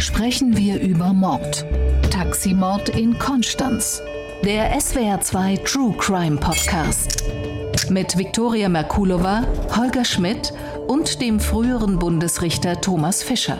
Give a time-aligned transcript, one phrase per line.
[0.00, 1.66] sprechen wir über Mord.
[2.10, 4.02] Taximord in Konstanz.
[4.42, 7.24] Der SWR2 True Crime Podcast.
[7.90, 9.42] Mit Viktoria Merkulova,
[9.76, 10.54] Holger Schmidt
[10.86, 13.58] und dem früheren Bundesrichter Thomas Fischer.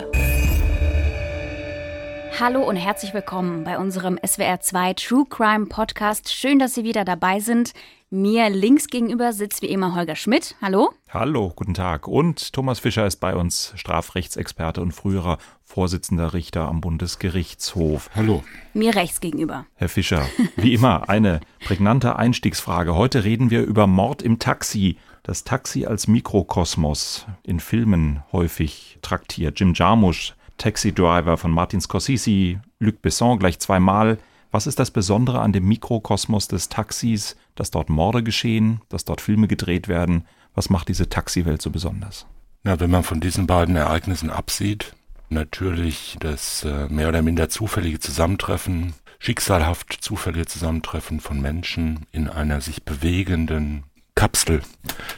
[2.38, 6.32] Hallo und herzlich willkommen bei unserem SWR2 True Crime Podcast.
[6.32, 7.74] Schön, dass Sie wieder dabei sind.
[8.08, 10.56] Mir links gegenüber sitzt wie immer Holger Schmidt.
[10.62, 10.90] Hallo.
[11.10, 12.08] Hallo, guten Tag.
[12.08, 15.38] Und Thomas Fischer ist bei uns Strafrechtsexperte und früherer
[15.70, 18.10] Vorsitzender Richter am Bundesgerichtshof.
[18.16, 18.42] Hallo.
[18.74, 19.66] Mir rechts gegenüber.
[19.76, 22.96] Herr Fischer, wie immer eine prägnante Einstiegsfrage.
[22.96, 24.96] Heute reden wir über Mord im Taxi.
[25.22, 29.60] Das Taxi als Mikrokosmos in Filmen häufig traktiert.
[29.60, 34.18] Jim Jarmusch Taxi Driver von Martin Scorsese, Luc Besson gleich zweimal.
[34.50, 39.20] Was ist das Besondere an dem Mikrokosmos des Taxis, dass dort Morde geschehen, dass dort
[39.20, 40.26] Filme gedreht werden?
[40.52, 42.26] Was macht diese Taxiwelt so besonders?
[42.64, 44.96] Na, wenn man von diesen beiden Ereignissen absieht,
[45.30, 52.60] natürlich das äh, mehr oder minder zufällige Zusammentreffen, schicksalhaft zufällige Zusammentreffen von Menschen in einer
[52.60, 54.62] sich bewegenden Kapsel,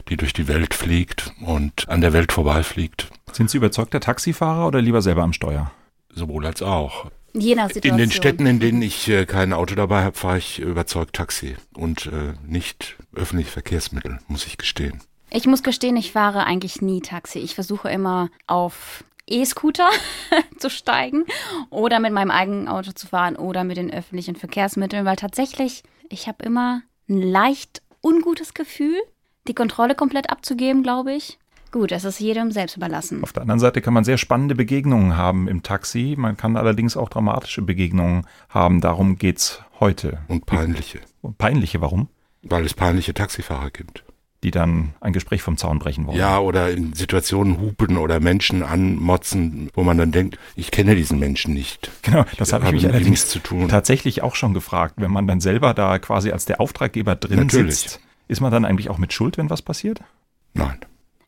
[0.08, 3.08] die durch die Welt fliegt und an der Welt vorbeifliegt.
[3.32, 5.72] Sind Sie überzeugter Taxifahrer oder lieber selber am Steuer?
[6.14, 7.10] Sowohl als auch.
[7.34, 7.98] Je nach Situation.
[7.98, 11.56] In den Städten, in denen ich äh, kein Auto dabei habe, fahre ich überzeugt Taxi
[11.74, 15.00] und äh, nicht öffentliche Verkehrsmittel, muss ich gestehen.
[15.30, 17.38] Ich muss gestehen, ich fahre eigentlich nie Taxi.
[17.38, 19.88] Ich versuche immer auf E-Scooter
[20.58, 21.24] zu steigen
[21.70, 26.28] oder mit meinem eigenen Auto zu fahren oder mit den öffentlichen Verkehrsmitteln, weil tatsächlich ich
[26.28, 29.00] habe immer ein leicht ungutes Gefühl,
[29.48, 31.38] die Kontrolle komplett abzugeben, glaube ich.
[31.72, 33.22] Gut, das ist jedem selbst überlassen.
[33.22, 36.14] Auf der anderen Seite kann man sehr spannende Begegnungen haben im Taxi.
[36.18, 38.82] Man kann allerdings auch dramatische Begegnungen haben.
[38.82, 40.18] Darum geht's heute.
[40.28, 41.00] Und peinliche.
[41.22, 42.08] Und peinliche, warum?
[42.42, 44.04] Weil es peinliche Taxifahrer gibt.
[44.42, 46.18] Die dann ein Gespräch vom Zaun brechen wollen.
[46.18, 51.18] Ja, oder in Situationen hupen oder Menschen anmotzen, wo man dann denkt, ich kenne diesen
[51.20, 51.90] Menschen nicht.
[52.02, 53.68] Genau, das habe ich mich allerdings zu tun.
[53.68, 54.94] tatsächlich auch schon gefragt.
[54.96, 57.76] Wenn man dann selber da quasi als der Auftraggeber drin Natürlich.
[57.78, 60.00] sitzt, ist man dann eigentlich auch mit Schuld, wenn was passiert?
[60.54, 60.78] Nein.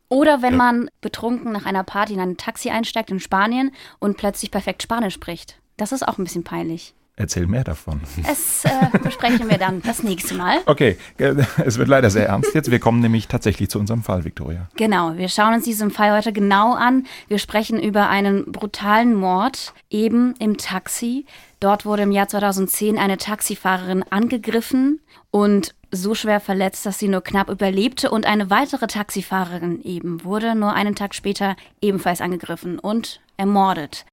[0.08, 0.58] Oder wenn Ja.
[0.58, 3.70] man betrunken nach einer Party in ein Taxi einsteigt in Spanien
[4.00, 5.60] und plötzlich perfekt Spanisch spricht.
[5.76, 6.94] Das ist auch ein bisschen peinlich.
[7.16, 8.00] Erzähl mehr davon.
[8.26, 10.58] Das äh, besprechen wir dann das nächste Mal.
[10.66, 12.72] Okay, äh, es wird leider sehr ernst jetzt.
[12.72, 14.69] Wir kommen nämlich tatsächlich zu unserem Fall, Victoria.
[14.75, 17.06] Genau, wir schauen uns diesen Fall heute genau an.
[17.28, 21.25] Wir sprechen über einen brutalen Mord eben im Taxi.
[21.60, 25.00] Dort wurde im Jahr 2010 eine Taxifahrerin angegriffen
[25.31, 30.56] und so schwer verletzt, dass sie nur knapp überlebte und eine weitere Taxifahrerin eben wurde
[30.56, 34.04] nur einen Tag später ebenfalls angegriffen und ermordet.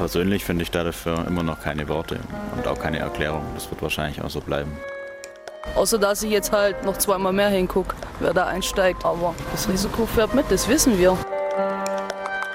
[0.00, 2.20] Persönlich finde ich dafür immer noch keine Worte
[2.56, 3.42] und auch keine Erklärung.
[3.54, 4.72] Das wird wahrscheinlich auch so bleiben.
[5.74, 9.04] Außer dass ich jetzt halt noch zweimal mehr hingucke, wer da einsteigt.
[9.04, 11.18] Aber das Risiko fährt mit, das wissen wir.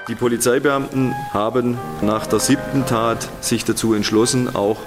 [0.08, 4.78] Die Polizeibeamten haben nach der siebten Tat sich dazu entschlossen, auch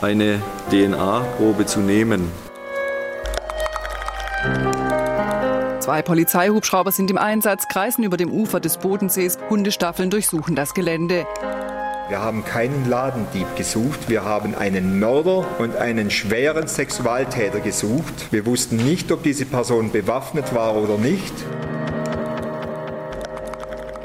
[0.00, 0.42] eine
[0.72, 2.28] DNA-Probe zu nehmen.
[5.78, 11.24] Zwei Polizeihubschrauber sind im Einsatz, kreisen über dem Ufer des Bodensees, Hundestaffeln durchsuchen das Gelände.
[12.10, 18.32] Wir haben keinen Ladendieb gesucht, wir haben einen Mörder und einen schweren Sexualtäter gesucht.
[18.32, 21.32] Wir wussten nicht, ob diese Person bewaffnet war oder nicht.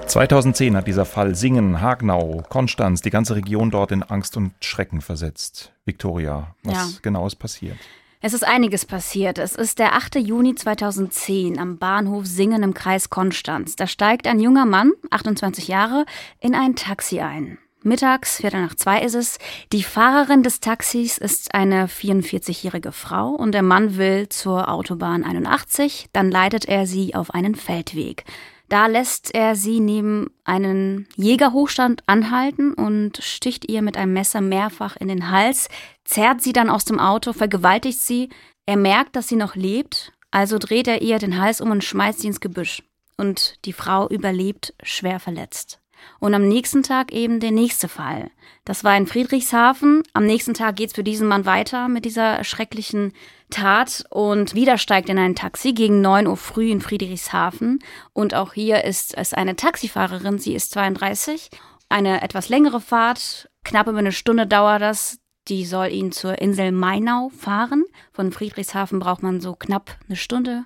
[0.06, 5.02] 2010 hat dieser Fall Singen, Hagnau, Konstanz, die ganze Region dort in Angst und Schrecken
[5.02, 5.74] versetzt.
[5.86, 6.88] Victoria, was Ja.
[7.02, 7.78] genau ist passiert?
[8.22, 9.40] Es ist einiges passiert.
[9.40, 10.18] Es ist der 8.
[10.18, 13.76] Juni 2010 am Bahnhof Singen im Kreis Konstanz.
[13.76, 16.06] Da steigt ein junger Mann, 28 Jahre,
[16.40, 17.58] in ein Taxi ein.
[17.86, 19.38] Mittags, Viertel nach zwei ist es.
[19.72, 26.08] Die Fahrerin des Taxis ist eine 44-jährige Frau und der Mann will zur Autobahn 81.
[26.12, 28.26] Dann leitet er sie auf einen Feldweg.
[28.70, 34.96] Da lässt er sie neben einen Jägerhochstand anhalten und sticht ihr mit einem Messer mehrfach
[34.96, 35.70] in den Hals,
[36.04, 38.30] zerrt sie dann aus dem Auto, vergewaltigt sie.
[38.66, 42.22] Er merkt, dass sie noch lebt, also dreht er ihr den Hals um und schmeißt
[42.22, 42.82] sie ins Gebüsch.
[43.16, 45.80] Und die Frau überlebt schwer verletzt.
[46.20, 48.32] Und am nächsten Tag eben der nächste Fall.
[48.64, 50.04] Das war in Friedrichshafen.
[50.14, 53.14] Am nächsten Tag geht's für diesen Mann weiter mit dieser schrecklichen
[53.50, 57.80] Tat und wieder steigt in ein Taxi gegen 9 Uhr früh in Friedrichshafen.
[58.14, 61.50] Und auch hier ist es eine Taxifahrerin, sie ist 32.
[61.90, 65.20] Eine etwas längere Fahrt, knapp über eine Stunde dauert das.
[65.48, 67.86] Die soll ihn zur Insel Mainau fahren.
[68.14, 70.66] Von Friedrichshafen braucht man so knapp eine Stunde.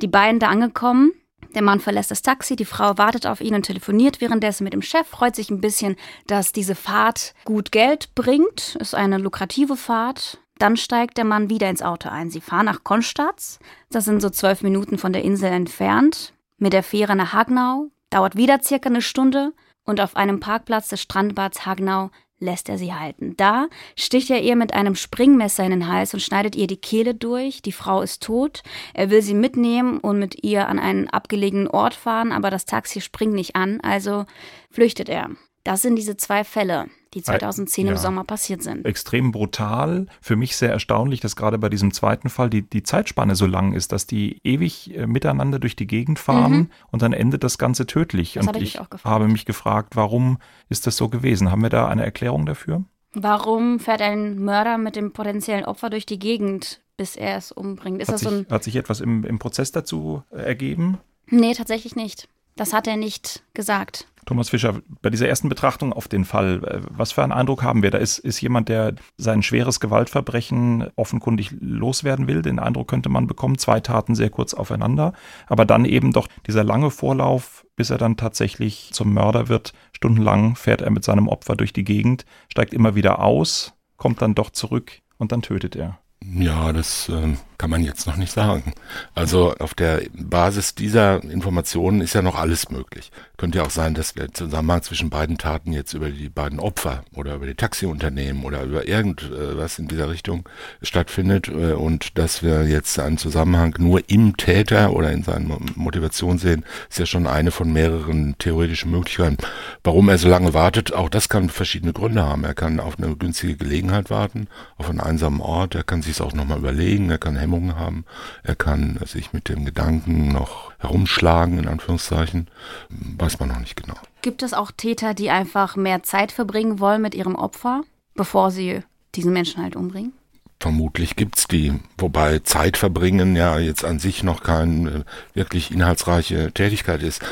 [0.00, 1.12] Die beiden da angekommen.
[1.56, 4.82] Der Mann verlässt das Taxi, die Frau wartet auf ihn und telefoniert währenddessen mit dem
[4.82, 5.96] Chef, freut sich ein bisschen,
[6.28, 10.38] dass diese Fahrt gut Geld bringt, ist eine lukrative Fahrt.
[10.58, 12.30] Dann steigt der Mann wieder ins Auto ein.
[12.30, 13.58] Sie fahren nach Konstanz,
[13.90, 18.36] das sind so zwölf Minuten von der Insel entfernt, mit der Fähre nach Hagnau, Dauert
[18.36, 19.52] wieder circa eine Stunde
[19.84, 23.34] und auf einem Parkplatz des Strandbads Hagnau lässt er sie halten.
[23.36, 27.14] Da sticht er ihr mit einem Springmesser in den Hals und schneidet ihr die Kehle
[27.14, 27.62] durch.
[27.62, 28.62] Die Frau ist tot.
[28.94, 33.00] Er will sie mitnehmen und mit ihr an einen abgelegenen Ort fahren, aber das Taxi
[33.00, 34.26] springt nicht an, also
[34.70, 35.30] flüchtet er.
[35.66, 37.92] Das sind diese zwei Fälle, die 2010 ja.
[37.92, 38.86] im Sommer passiert sind.
[38.86, 40.06] Extrem brutal.
[40.20, 43.72] Für mich sehr erstaunlich, dass gerade bei diesem zweiten Fall die, die Zeitspanne so lang
[43.72, 46.70] ist, dass die ewig äh, miteinander durch die Gegend fahren mhm.
[46.92, 48.34] und dann endet das Ganze tödlich.
[48.34, 51.50] Das und ich, ich habe mich gefragt, warum ist das so gewesen?
[51.50, 52.84] Haben wir da eine Erklärung dafür?
[53.12, 58.00] Warum fährt ein Mörder mit dem potenziellen Opfer durch die Gegend, bis er es umbringt?
[58.00, 60.98] Ist hat, das sich, so ein hat sich etwas im, im Prozess dazu äh, ergeben?
[61.28, 62.28] Nee, tatsächlich nicht.
[62.56, 64.06] Das hat er nicht gesagt.
[64.26, 67.82] Thomas Fischer, bei dieser ersten Betrachtung auf den Fall, äh, was für einen Eindruck haben
[67.82, 67.92] wir?
[67.92, 72.42] Da ist, ist jemand, der sein schweres Gewaltverbrechen offenkundig loswerden will.
[72.42, 75.12] Den Eindruck könnte man bekommen, zwei Taten sehr kurz aufeinander.
[75.46, 79.72] Aber dann eben doch dieser lange Vorlauf, bis er dann tatsächlich zum Mörder wird.
[79.92, 84.34] Stundenlang fährt er mit seinem Opfer durch die Gegend, steigt immer wieder aus, kommt dann
[84.34, 86.00] doch zurück und dann tötet er.
[86.24, 88.74] Ja, das äh, kann man jetzt noch nicht sagen.
[89.14, 93.10] Also auf der Basis dieser Informationen ist ja noch alles möglich.
[93.36, 97.04] Könnte ja auch sein, dass der Zusammenhang zwischen beiden Taten jetzt über die beiden Opfer
[97.14, 100.48] oder über die Taxiunternehmen oder über irgendwas in dieser Richtung
[100.82, 106.38] stattfindet äh, und dass wir jetzt einen Zusammenhang nur im Täter oder in seiner Motivation
[106.38, 109.36] sehen, ist ja schon eine von mehreren theoretischen Möglichkeiten.
[109.84, 112.44] Warum er so lange wartet, auch das kann verschiedene Gründe haben.
[112.44, 114.48] Er kann auf eine günstige Gelegenheit warten,
[114.78, 118.04] auf einen einsamen Ort, er kann sich es auch nochmal überlegen, er kann Hemmungen haben,
[118.42, 122.48] er kann sich mit dem Gedanken noch herumschlagen, in Anführungszeichen,
[122.90, 123.96] weiß man noch nicht genau.
[124.22, 127.82] Gibt es auch Täter, die einfach mehr Zeit verbringen wollen mit ihrem Opfer,
[128.14, 128.82] bevor sie
[129.14, 130.12] diesen Menschen halt umbringen?
[130.58, 135.04] Vermutlich gibt's die, wobei Zeit verbringen ja jetzt an sich noch keine
[135.34, 137.22] wirklich inhaltsreiche Tätigkeit ist.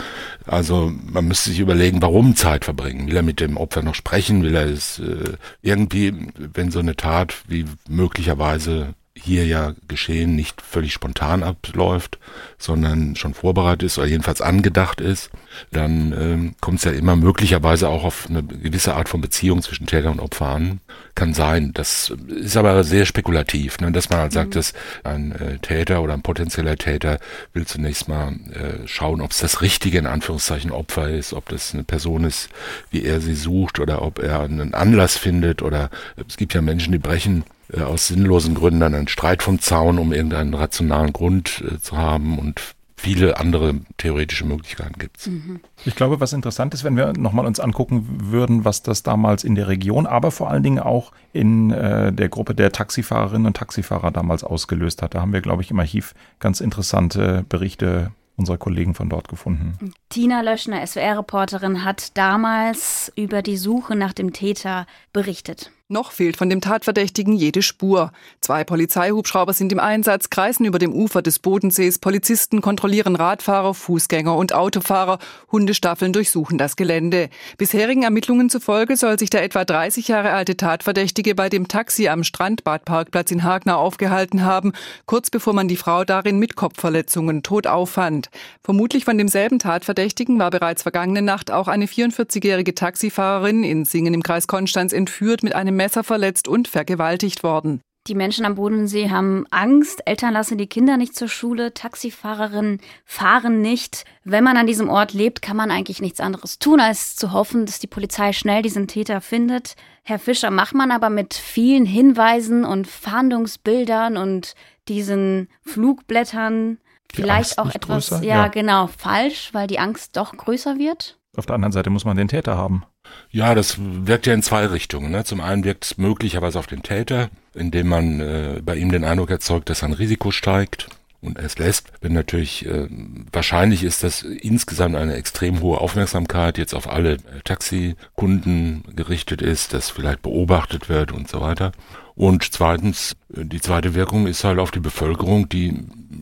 [0.46, 3.06] Also man müsste sich überlegen, warum Zeit verbringen.
[3.06, 4.42] Will er mit dem Opfer noch sprechen?
[4.42, 8.94] Will er es äh, irgendwie, wenn so eine Tat wie möglicherweise
[9.24, 12.18] hier ja geschehen nicht völlig spontan abläuft,
[12.58, 15.30] sondern schon vorbereitet ist oder jedenfalls angedacht ist,
[15.70, 19.86] dann ähm, kommt es ja immer möglicherweise auch auf eine gewisse Art von Beziehung zwischen
[19.86, 20.80] Täter und Opfer an.
[21.14, 21.72] Kann sein.
[21.72, 23.92] Das ist aber sehr spekulativ, ne?
[23.92, 24.54] dass man halt sagt, mhm.
[24.54, 24.72] dass
[25.04, 27.18] ein äh, Täter oder ein potenzieller Täter
[27.52, 31.72] will zunächst mal äh, schauen, ob es das richtige in Anführungszeichen Opfer ist, ob das
[31.72, 32.50] eine Person ist,
[32.90, 35.88] wie er sie sucht oder ob er einen Anlass findet oder
[36.28, 37.44] es gibt ja Menschen, die brechen
[37.82, 42.38] aus sinnlosen Gründen dann einen Streit vom Zaun, um irgendeinen rationalen Grund äh, zu haben
[42.38, 42.74] und
[43.04, 45.26] viele andere theoretische Möglichkeiten gibt es.
[45.26, 45.60] Mhm.
[45.84, 49.54] Ich glaube, was interessant ist, wenn wir nochmal uns angucken würden, was das damals in
[49.54, 54.10] der Region, aber vor allen Dingen auch in äh, der Gruppe der Taxifahrerinnen und Taxifahrer
[54.10, 55.14] damals ausgelöst hat.
[55.14, 59.92] Da haben wir, glaube ich, im Archiv ganz interessante Berichte unserer Kollegen von dort gefunden.
[60.08, 65.70] Tina Löschner, SWR-Reporterin, hat damals über die Suche nach dem Täter berichtet.
[65.90, 68.10] Noch fehlt von dem Tatverdächtigen jede Spur.
[68.40, 71.98] Zwei Polizeihubschrauber sind im Einsatz, kreisen über dem Ufer des Bodensees.
[71.98, 75.18] Polizisten kontrollieren Radfahrer, Fußgänger und Autofahrer.
[75.52, 77.28] Hundestaffeln durchsuchen das Gelände.
[77.58, 82.24] Bisherigen Ermittlungen zufolge soll sich der etwa 30 Jahre alte Tatverdächtige bei dem Taxi am
[82.24, 84.72] Strandbadparkplatz in Hagnau aufgehalten haben,
[85.04, 88.30] kurz bevor man die Frau darin mit Kopfverletzungen tot auffand.
[88.62, 94.22] Vermutlich von demselben Tatverdächtigen war bereits vergangene Nacht auch eine 44-jährige Taxifahrerin in Singen im
[94.22, 97.82] Kreis Konstanz entführt mit einem Messer verletzt und vergewaltigt worden.
[98.06, 103.60] Die Menschen am Bodensee haben Angst, Eltern lassen die Kinder nicht zur Schule, Taxifahrerinnen fahren
[103.60, 104.04] nicht.
[104.24, 107.66] Wenn man an diesem Ort lebt, kann man eigentlich nichts anderes tun, als zu hoffen,
[107.66, 109.76] dass die Polizei schnell diesen Täter findet.
[110.02, 114.54] Herr Fischer, macht man aber mit vielen Hinweisen und Fahndungsbildern und
[114.88, 116.78] diesen Flugblättern
[117.10, 121.18] die vielleicht auch etwas, ja, ja genau, falsch, weil die Angst doch größer wird?
[121.36, 122.84] Auf der anderen Seite muss man den Täter haben.
[123.30, 125.10] Ja, das wirkt ja in zwei Richtungen.
[125.10, 125.24] Ne?
[125.24, 129.30] Zum einen wirkt es möglicherweise auf den Täter, indem man äh, bei ihm den Eindruck
[129.30, 130.88] erzeugt, dass ein Risiko steigt
[131.24, 131.92] und es lässt.
[132.00, 132.88] Wenn natürlich äh,
[133.32, 139.72] wahrscheinlich ist, dass insgesamt eine extrem hohe Aufmerksamkeit jetzt auf alle äh, Taxikunden gerichtet ist,
[139.72, 141.72] dass vielleicht beobachtet wird und so weiter.
[142.16, 145.74] Und zweitens, äh, die zweite Wirkung ist halt auf die Bevölkerung, die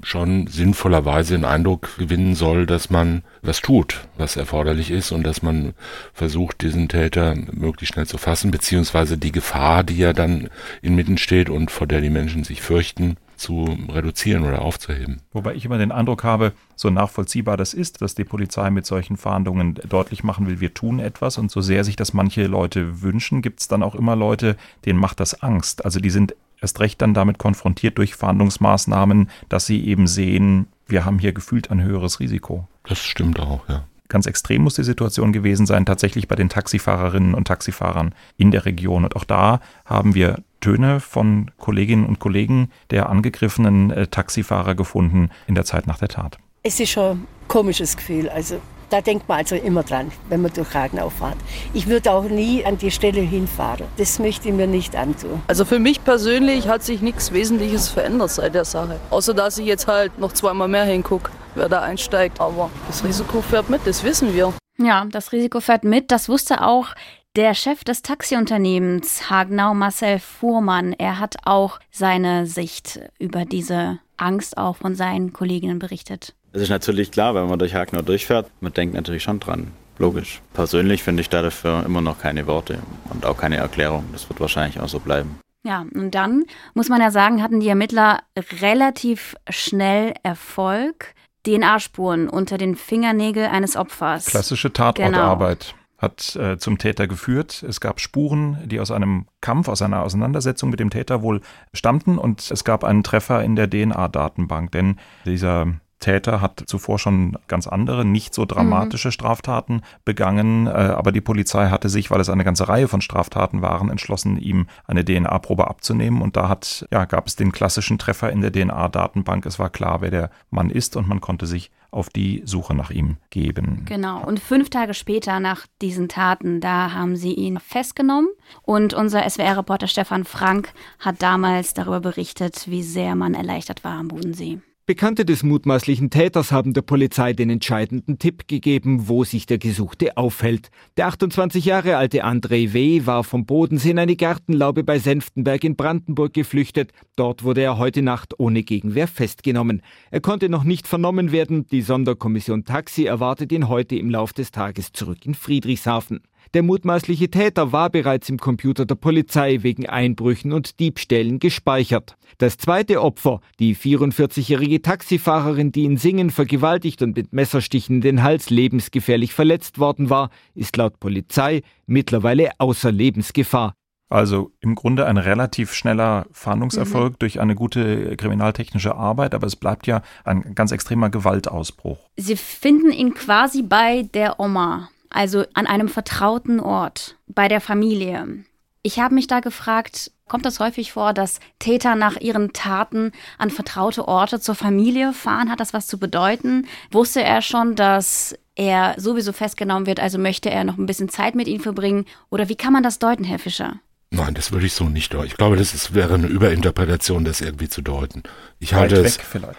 [0.03, 5.43] schon sinnvollerweise den Eindruck gewinnen soll, dass man was tut, was erforderlich ist und dass
[5.43, 5.75] man
[6.15, 10.49] versucht, diesen Täter möglichst schnell zu fassen, beziehungsweise die Gefahr, die ja dann
[10.81, 15.21] inmitten steht und vor der die Menschen sich fürchten, zu reduzieren oder aufzuheben.
[15.33, 19.17] Wobei ich immer den Eindruck habe, so nachvollziehbar das ist, dass die Polizei mit solchen
[19.17, 23.43] Fahndungen deutlich machen will, wir tun etwas und so sehr sich das manche Leute wünschen,
[23.43, 24.57] gibt es dann auch immer Leute,
[24.87, 25.85] denen macht das Angst.
[25.85, 31.05] Also die sind erst recht dann damit konfrontiert durch Fahndungsmaßnahmen, dass sie eben sehen, wir
[31.05, 32.69] haben hier gefühlt ein höheres Risiko.
[32.85, 33.85] Das stimmt auch, ja.
[34.09, 38.65] Ganz extrem muss die Situation gewesen sein, tatsächlich bei den Taxifahrerinnen und Taxifahrern in der
[38.65, 39.05] Region.
[39.05, 45.31] Und auch da haben wir Töne von Kolleginnen und Kollegen der angegriffenen äh, Taxifahrer gefunden
[45.47, 46.39] in der Zeit nach der Tat.
[46.63, 48.29] Es ist schon ein komisches Gefühl.
[48.29, 48.61] Also
[48.93, 51.37] da denkt man also immer dran, wenn man durch Hagenau fährt.
[51.73, 53.87] Ich würde auch nie an die Stelle hinfahren.
[53.97, 55.41] Das möchte ich mir nicht antun.
[55.47, 59.01] Also für mich persönlich hat sich nichts Wesentliches verändert seit der Sache.
[59.11, 62.39] Außer dass ich jetzt halt noch zweimal mehr hingucke, wer da einsteigt.
[62.41, 64.53] Aber das Risiko fährt mit, das wissen wir.
[64.79, 66.11] Ja, das Risiko fährt mit.
[66.11, 66.89] Das wusste auch
[67.35, 70.93] der Chef des Taxiunternehmens Hagenau, Marcel Fuhrmann.
[70.93, 76.35] Er hat auch seine Sicht über diese Angst auch von seinen Kolleginnen berichtet.
[76.55, 79.73] Es ist natürlich klar, wenn man durch Hagenau durchfährt, man denkt natürlich schon dran.
[79.99, 80.43] Logisch.
[80.53, 82.79] Persönlich finde ich dafür immer noch keine Worte
[83.11, 84.05] und auch keine Erklärung.
[84.13, 85.39] Das wird wahrscheinlich auch so bleiben.
[85.65, 86.45] Ja, und dann
[86.75, 88.21] muss man ja sagen, hatten die Ermittler
[88.61, 91.15] relativ schnell Erfolg.
[91.45, 94.27] DNA-Spuren unter den Fingernägeln eines Opfers.
[94.27, 95.67] Klassische Tatortarbeit.
[95.71, 97.65] Genau hat äh, zum Täter geführt.
[97.67, 101.41] Es gab Spuren, die aus einem Kampf, aus einer Auseinandersetzung mit dem Täter wohl
[101.73, 105.69] stammten und es gab einen Treffer in der DNA-Datenbank, denn dieser
[106.03, 109.13] Täter hat zuvor schon ganz andere, nicht so dramatische mhm.
[109.13, 113.63] Straftaten begangen, äh, aber die Polizei hatte sich, weil es eine ganze Reihe von Straftaten
[113.63, 118.31] waren, entschlossen, ihm eine DNA-Probe abzunehmen und da hat, ja, gab es den klassischen Treffer
[118.31, 119.47] in der DNA-Datenbank.
[119.47, 122.91] Es war klar, wer der Mann ist und man konnte sich auf die Suche nach
[122.91, 123.85] ihm geben.
[123.85, 124.25] Genau.
[124.25, 128.31] Und fünf Tage später nach diesen Taten, da haben sie ihn festgenommen.
[128.63, 134.09] Und unser SWR-Reporter Stefan Frank hat damals darüber berichtet, wie sehr man erleichtert war am
[134.09, 134.59] Bodensee.
[134.93, 140.19] Bekannte des mutmaßlichen Täters haben der Polizei den entscheidenden Tipp gegeben, wo sich der Gesuchte
[140.19, 140.69] aufhält.
[140.99, 143.07] Der 28 Jahre alte André W.
[143.07, 146.93] war vom Bodensee in eine Gartenlaube bei Senftenberg in Brandenburg geflüchtet.
[147.17, 149.81] Dort wurde er heute Nacht ohne Gegenwehr festgenommen.
[150.11, 151.67] Er konnte noch nicht vernommen werden.
[151.69, 156.21] Die Sonderkommission Taxi erwartet ihn heute im Lauf des Tages zurück in Friedrichshafen.
[156.55, 162.17] Der mutmaßliche Täter war bereits im Computer der Polizei wegen Einbrüchen und Diebstählen gespeichert.
[162.39, 168.23] Das zweite Opfer, die 44-jährige Taxifahrerin, die in Singen vergewaltigt und mit Messerstichen in den
[168.23, 173.75] Hals lebensgefährlich verletzt worden war, ist laut Polizei mittlerweile außer Lebensgefahr.
[174.13, 177.19] Also im Grunde ein relativ schneller Fahndungserfolg mhm.
[177.19, 182.11] durch eine gute kriminaltechnische Arbeit, aber es bleibt ja ein ganz extremer Gewaltausbruch.
[182.17, 188.45] Sie finden ihn quasi bei der Oma also an einem vertrauten Ort, bei der Familie.
[188.83, 193.51] Ich habe mich da gefragt, kommt das häufig vor, dass Täter nach ihren Taten an
[193.51, 195.51] vertraute Orte zur Familie fahren?
[195.51, 196.67] Hat das was zu bedeuten?
[196.91, 201.35] Wusste er schon, dass er sowieso festgenommen wird, also möchte er noch ein bisschen Zeit
[201.35, 202.07] mit ihnen verbringen?
[202.31, 203.81] Oder wie kann man das deuten, Herr Fischer?
[204.11, 205.29] Nein, das würde ich so nicht deuten.
[205.29, 208.23] Ich glaube, das ist, wäre eine Überinterpretation, das irgendwie zu deuten.
[208.59, 209.17] Ich halte Weit es.
[209.17, 209.59] vielleicht.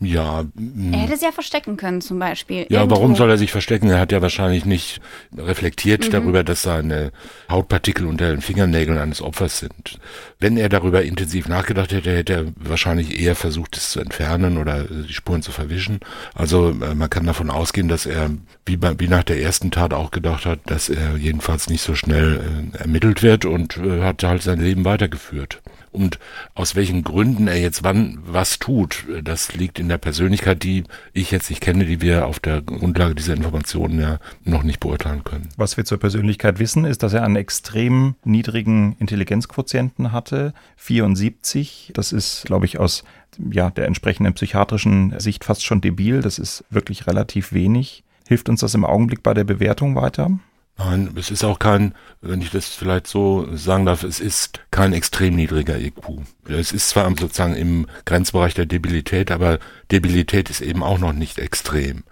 [0.00, 0.44] Ja.
[0.92, 2.66] Er hätte es ja verstecken können, zum Beispiel.
[2.68, 2.96] Ja, Irgendwo.
[2.96, 3.90] warum soll er sich verstecken?
[3.90, 5.00] Er hat ja wahrscheinlich nicht
[5.36, 6.12] reflektiert mhm.
[6.12, 7.10] darüber, dass seine
[7.50, 9.98] Hautpartikel unter den Fingernägeln eines Opfers sind.
[10.38, 14.84] Wenn er darüber intensiv nachgedacht hätte, hätte er wahrscheinlich eher versucht, es zu entfernen oder
[14.84, 15.98] die Spuren zu verwischen.
[16.32, 18.30] Also äh, man kann davon ausgehen, dass er,
[18.66, 21.96] wie, bei, wie nach der ersten Tat auch gedacht hat, dass er jedenfalls nicht so
[21.96, 25.60] schnell äh, ermittelt wird und äh, hat halt sein Leben weitergeführt.
[25.90, 26.18] Und
[26.54, 31.30] aus welchen Gründen er jetzt wann was tut, das liegt in der Persönlichkeit, die ich
[31.30, 35.48] jetzt nicht kenne, die wir auf der Grundlage dieser Informationen ja noch nicht beurteilen können.
[35.56, 41.92] Was wir zur Persönlichkeit wissen, ist, dass er einen extrem niedrigen Intelligenzquotienten hatte, 74.
[41.94, 43.04] Das ist, glaube ich, aus
[43.50, 46.20] ja, der entsprechenden psychiatrischen Sicht fast schon debil.
[46.20, 48.04] Das ist wirklich relativ wenig.
[48.26, 50.38] Hilft uns das im Augenblick bei der Bewertung weiter?
[50.78, 54.92] Nein, es ist auch kein, wenn ich das vielleicht so sagen darf, es ist kein
[54.92, 56.20] extrem niedriger IQ.
[56.48, 59.58] Es ist zwar sozusagen im Grenzbereich der Debilität, aber
[59.90, 62.04] Debilität ist eben auch noch nicht extrem.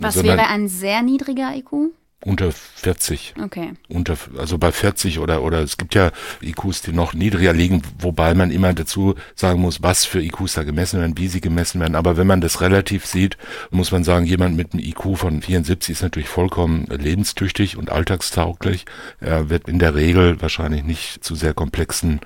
[0.00, 1.92] Was wäre ein sehr niedriger IQ?
[2.24, 3.34] Unter 40.
[3.42, 3.72] Okay.
[3.88, 8.32] Unter, also bei 40 oder, oder es gibt ja IQs, die noch niedriger liegen, wobei
[8.32, 11.94] man immer dazu sagen muss, was für IQs da gemessen werden, wie sie gemessen werden.
[11.94, 13.36] Aber wenn man das relativ sieht,
[13.70, 18.86] muss man sagen, jemand mit einem IQ von 74 ist natürlich vollkommen lebenstüchtig und alltagstauglich.
[19.20, 22.20] Er wird in der Regel wahrscheinlich nicht zu sehr komplexen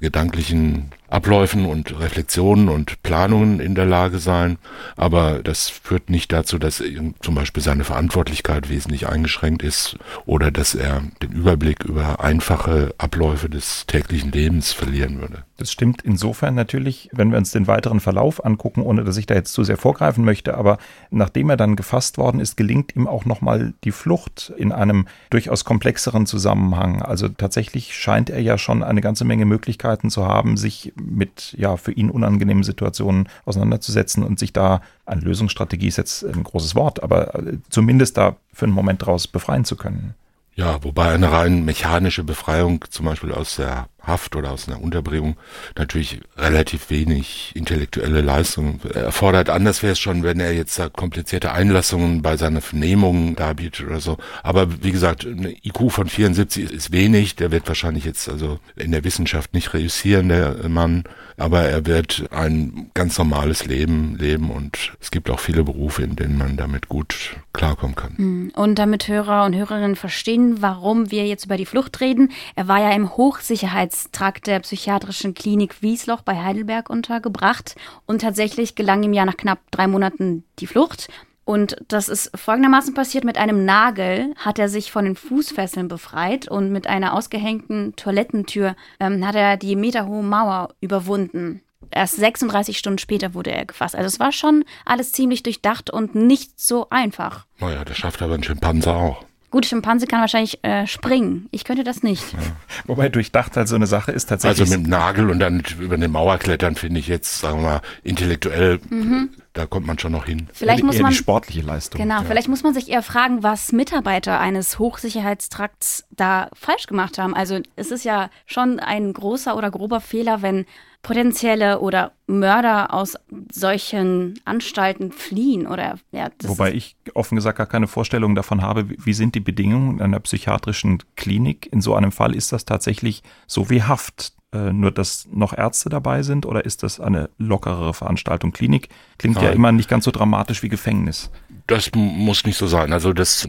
[0.00, 4.58] gedanklichen Abläufen und Reflexionen und Planungen in der Lage sein.
[4.96, 6.82] Aber das führt nicht dazu, dass
[7.20, 13.48] zum Beispiel seine Verantwortlichkeit wesentlich eingeschränkt ist oder dass er den Überblick über einfache Abläufe
[13.48, 15.44] des täglichen Lebens verlieren würde.
[15.56, 19.34] Das stimmt insofern natürlich, wenn wir uns den weiteren Verlauf angucken, ohne dass ich da
[19.34, 20.56] jetzt zu sehr vorgreifen möchte.
[20.56, 20.78] Aber
[21.10, 25.64] nachdem er dann gefasst worden ist, gelingt ihm auch nochmal die Flucht in einem durchaus
[25.64, 27.02] komplexeren Zusammenhang.
[27.02, 31.76] Also tatsächlich scheint er ja schon eine ganze Menge Möglichkeiten zu haben, sich mit ja
[31.76, 37.00] für ihn unangenehmen Situationen auseinanderzusetzen und sich da eine Lösungsstrategie ist jetzt ein großes Wort,
[37.02, 40.14] aber zumindest da für einen Moment draus befreien zu können.
[40.56, 45.36] Ja, wobei eine rein mechanische Befreiung zum Beispiel aus der Haft oder aus einer Unterbringung
[45.76, 49.50] natürlich relativ wenig intellektuelle Leistung erfordert.
[49.50, 53.98] Anders wäre es schon, wenn er jetzt da komplizierte Einlassungen bei seiner Vernehmung darbietet oder
[53.98, 54.16] so.
[54.44, 57.34] Aber wie gesagt, eine IQ von 74 ist wenig.
[57.34, 61.02] Der wird wahrscheinlich jetzt also in der Wissenschaft nicht reüssieren, der Mann.
[61.36, 66.16] Aber er wird ein ganz normales Leben leben und es gibt auch viele Berufe, in
[66.16, 68.16] denen man damit gut klarkommen kann.
[68.16, 68.52] Hm.
[68.54, 72.30] Und damit Hörer und Hörerinnen verstehen, warum wir jetzt über die Flucht reden.
[72.54, 77.76] Er war ja im Hochsicherheits Arbeitstrakt der psychiatrischen Klinik Wiesloch bei Heidelberg untergebracht.
[78.06, 81.08] Und tatsächlich gelang ihm ja nach knapp drei Monaten die Flucht.
[81.44, 83.24] Und das ist folgendermaßen passiert.
[83.24, 88.76] Mit einem Nagel hat er sich von den Fußfesseln befreit und mit einer ausgehängten Toilettentür
[88.98, 91.60] ähm, hat er die meterhohe Mauer überwunden.
[91.90, 93.94] Erst 36 Stunden später wurde er gefasst.
[93.94, 97.46] Also es war schon alles ziemlich durchdacht und nicht so einfach.
[97.58, 99.24] Naja, das schafft aber ein Schimpanse auch.
[99.54, 101.46] Gut, Schimpanse kann wahrscheinlich äh, springen.
[101.52, 102.32] Ich könnte das nicht.
[102.32, 102.40] Ja.
[102.86, 104.62] Wobei durchdacht halt so eine Sache ist tatsächlich.
[104.62, 107.62] Also mit dem Nagel und dann über eine Mauer klettern finde ich jetzt, sagen wir
[107.62, 108.80] mal, intellektuell.
[108.90, 109.30] Mhm.
[109.52, 110.48] Da kommt man schon noch hin.
[110.52, 112.00] Vielleicht eher muss man die sportliche Leistung.
[112.00, 112.24] Genau, ja.
[112.24, 117.36] vielleicht muss man sich eher fragen, was Mitarbeiter eines Hochsicherheitstrakts da falsch gemacht haben.
[117.36, 120.66] Also es ist ja schon ein großer oder grober Fehler, wenn
[121.02, 123.16] potenzielle oder Mörder aus
[123.52, 126.30] solchen Anstalten fliehen oder ja.
[126.44, 131.02] Wobei ich offen gesagt gar keine Vorstellung davon habe, wie sind die Bedingungen einer psychiatrischen
[131.16, 131.70] Klinik.
[131.70, 134.32] In so einem Fall ist das tatsächlich so wie Haft.
[134.54, 138.52] Äh, nur, dass noch Ärzte dabei sind oder ist das eine lockerere Veranstaltung?
[138.52, 138.88] Klinik
[139.18, 139.44] klingt Nein.
[139.46, 141.30] ja immer nicht ganz so dramatisch wie Gefängnis.
[141.66, 142.92] Das muss nicht so sein.
[142.92, 143.48] Also das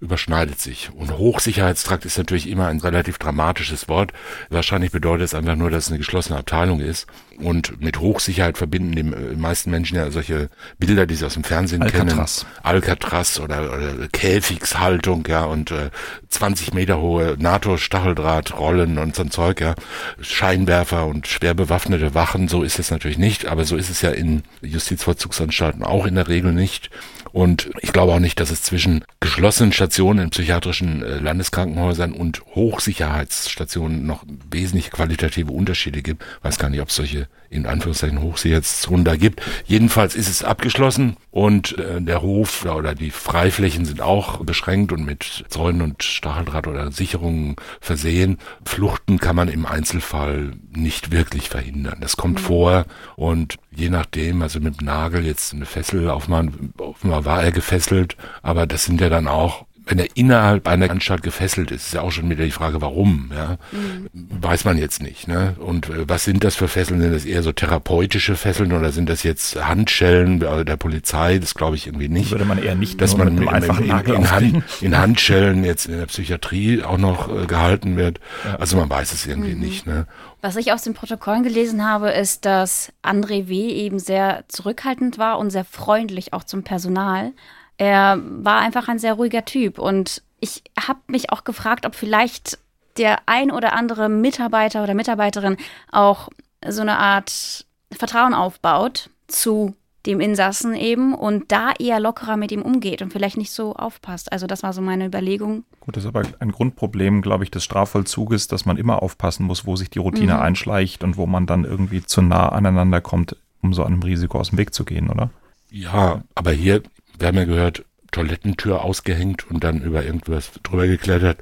[0.00, 0.90] überschneidet sich.
[0.94, 4.12] Und Hochsicherheitstrakt ist natürlich immer ein relativ dramatisches Wort.
[4.48, 7.06] Wahrscheinlich bedeutet es einfach nur, dass es eine geschlossene Abteilung ist.
[7.40, 11.82] Und mit Hochsicherheit verbinden die meisten Menschen ja solche Bilder, die sie aus dem Fernsehen
[11.82, 12.40] Alcatraz.
[12.40, 12.52] kennen.
[12.64, 15.90] Alcatraz oder, oder Käfigshaltung, ja, und äh,
[16.28, 19.74] 20 Meter hohe NATO-Stacheldrahtrollen und so ein Zeug, ja.
[20.20, 24.10] Scheinwerfer und schwer bewaffnete Wachen, so ist es natürlich nicht, aber so ist es ja
[24.10, 26.90] in Justizvollzugsanstalten auch in der Regel nicht.
[27.38, 32.42] Und ich glaube auch nicht, dass es zwischen geschlossenen Stationen in psychiatrischen äh, Landeskrankenhäusern und
[32.56, 36.24] Hochsicherheitsstationen noch wesentlich qualitative Unterschiede gibt.
[36.24, 39.42] Ich weiß gar nicht, ob es solche in Anführungszeichen Hochsicherheitszonen da gibt.
[39.66, 45.04] Jedenfalls ist es abgeschlossen und äh, der Hof oder die Freiflächen sind auch beschränkt und
[45.04, 48.38] mit Zäunen und Stacheldraht oder Sicherungen versehen.
[48.64, 51.98] Fluchten kann man im Einzelfall nicht wirklich verhindern.
[52.00, 52.44] Das kommt mhm.
[52.44, 52.84] vor
[53.16, 58.16] und je nachdem, also mit dem Nagel jetzt eine Fessel aufmachen, offenbar war er gefesselt,
[58.42, 62.02] aber das sind ja dann auch wenn er innerhalb einer Anstalt gefesselt ist, ist ja
[62.02, 63.56] auch schon wieder die Frage, warum, ja.
[63.72, 64.08] Mhm.
[64.12, 65.56] Weiß man jetzt nicht, ne?
[65.58, 67.00] Und äh, was sind das für Fesseln?
[67.00, 71.38] Sind das eher so therapeutische Fesseln oder sind das jetzt Handschellen der Polizei?
[71.38, 72.30] Das glaube ich irgendwie nicht.
[72.30, 75.86] Würde man eher nicht, dass man mit einem in, in, in, Hand, in, Handschellen jetzt
[75.86, 78.20] in der Psychiatrie auch noch äh, gehalten wird.
[78.44, 78.56] Ja.
[78.56, 79.60] Also man weiß es irgendwie mhm.
[79.60, 80.06] nicht, ne?
[80.40, 83.70] Was ich aus den Protokollen gelesen habe, ist, dass André W.
[83.70, 87.32] eben sehr zurückhaltend war und sehr freundlich auch zum Personal.
[87.78, 92.58] Er war einfach ein sehr ruhiger Typ und ich habe mich auch gefragt, ob vielleicht
[92.96, 95.56] der ein oder andere Mitarbeiter oder Mitarbeiterin
[95.90, 96.28] auch
[96.66, 99.74] so eine Art Vertrauen aufbaut zu
[100.06, 104.32] dem Insassen eben und da eher lockerer mit ihm umgeht und vielleicht nicht so aufpasst.
[104.32, 105.64] Also das war so meine Überlegung.
[105.80, 109.66] Gut, das ist aber ein Grundproblem, glaube ich, des Strafvollzuges, dass man immer aufpassen muss,
[109.66, 110.40] wo sich die Routine mhm.
[110.40, 114.50] einschleicht und wo man dann irgendwie zu nah aneinander kommt, um so einem Risiko aus
[114.50, 115.30] dem Weg zu gehen, oder?
[115.70, 116.82] Ja, aber hier
[117.18, 121.38] wir haben ja gehört, Toilettentür ausgehängt und dann über irgendwas drüber geklettert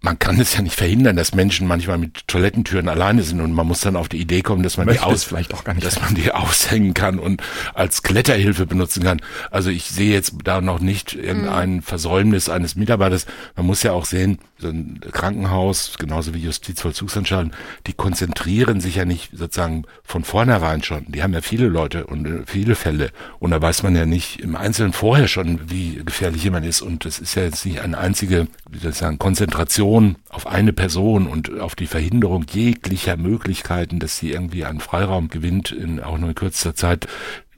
[0.00, 3.66] man kann es ja nicht verhindern, dass Menschen manchmal mit Toilettentüren alleine sind und man
[3.66, 6.00] muss dann auf die Idee kommen, dass man die aus, vielleicht auch gar nicht, dass
[6.00, 7.42] man die aushängen kann und
[7.74, 9.20] als Kletterhilfe benutzen kann.
[9.50, 11.82] Also ich sehe jetzt da noch nicht irgendein mhm.
[11.82, 13.26] Versäumnis eines Mitarbeiters.
[13.56, 17.52] Man muss ja auch sehen, so ein Krankenhaus, genauso wie Justizvollzugsanstalten,
[17.86, 21.06] die konzentrieren sich ja nicht sozusagen von vornherein schon.
[21.08, 24.40] Die haben ja viele Leute und äh, viele Fälle und da weiß man ja nicht
[24.40, 27.98] im Einzelnen vorher schon, wie gefährlich jemand ist und das ist ja jetzt nicht eine
[27.98, 33.98] einzige, wie soll ich sagen, Konzentration auf eine Person und auf die Verhinderung jeglicher Möglichkeiten,
[33.98, 37.06] dass sie irgendwie einen Freiraum gewinnt, in auch nur in kürzester Zeit,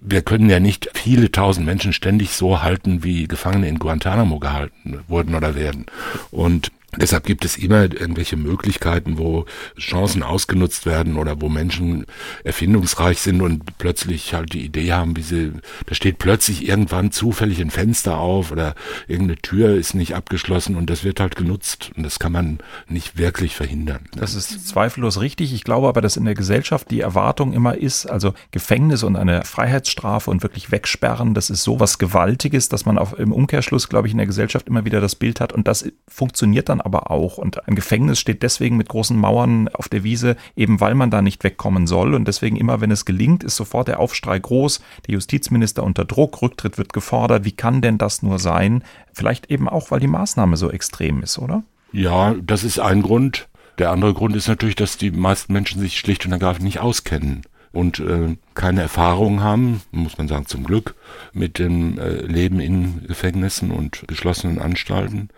[0.01, 5.01] wir können ja nicht viele tausend Menschen ständig so halten, wie Gefangene in Guantanamo gehalten
[5.09, 5.87] wurden oder werden.
[6.31, 9.47] Und Deshalb gibt es immer irgendwelche Möglichkeiten, wo
[9.79, 12.05] Chancen ausgenutzt werden oder wo Menschen
[12.43, 15.53] erfindungsreich sind und plötzlich halt die Idee haben, wie sie,
[15.87, 18.75] da steht plötzlich irgendwann zufällig ein Fenster auf oder
[19.07, 23.17] irgendeine Tür ist nicht abgeschlossen und das wird halt genutzt und das kann man nicht
[23.17, 24.01] wirklich verhindern.
[24.17, 25.55] Das ist zweifellos richtig.
[25.55, 29.45] Ich glaube aber, dass in der Gesellschaft die Erwartung immer ist, also Gefängnis und eine
[29.45, 34.09] Freiheitsstrafe und wirklich wegsperren, das ist so was Gewaltiges, dass man auch im Umkehrschluss, glaube
[34.09, 37.39] ich, in der Gesellschaft immer wieder das Bild hat und das funktioniert dann aber auch.
[37.39, 41.23] Und ein Gefängnis steht deswegen mit großen Mauern auf der Wiese, eben weil man da
[41.23, 42.15] nicht wegkommen soll.
[42.15, 44.81] Und deswegen immer, wenn es gelingt, ist sofort der Aufstrei groß.
[45.07, 47.45] Der Justizminister unter Druck, Rücktritt wird gefordert.
[47.45, 48.83] Wie kann denn das nur sein?
[49.13, 51.63] Vielleicht eben auch, weil die Maßnahme so extrem ist, oder?
[51.93, 53.49] Ja, das ist ein Grund.
[53.79, 57.43] Der andere Grund ist natürlich, dass die meisten Menschen sich schlicht und ergreifend nicht auskennen
[57.73, 60.95] und äh, keine Erfahrung haben, muss man sagen zum Glück,
[61.33, 65.29] mit dem äh, Leben in Gefängnissen und geschlossenen Anstalten,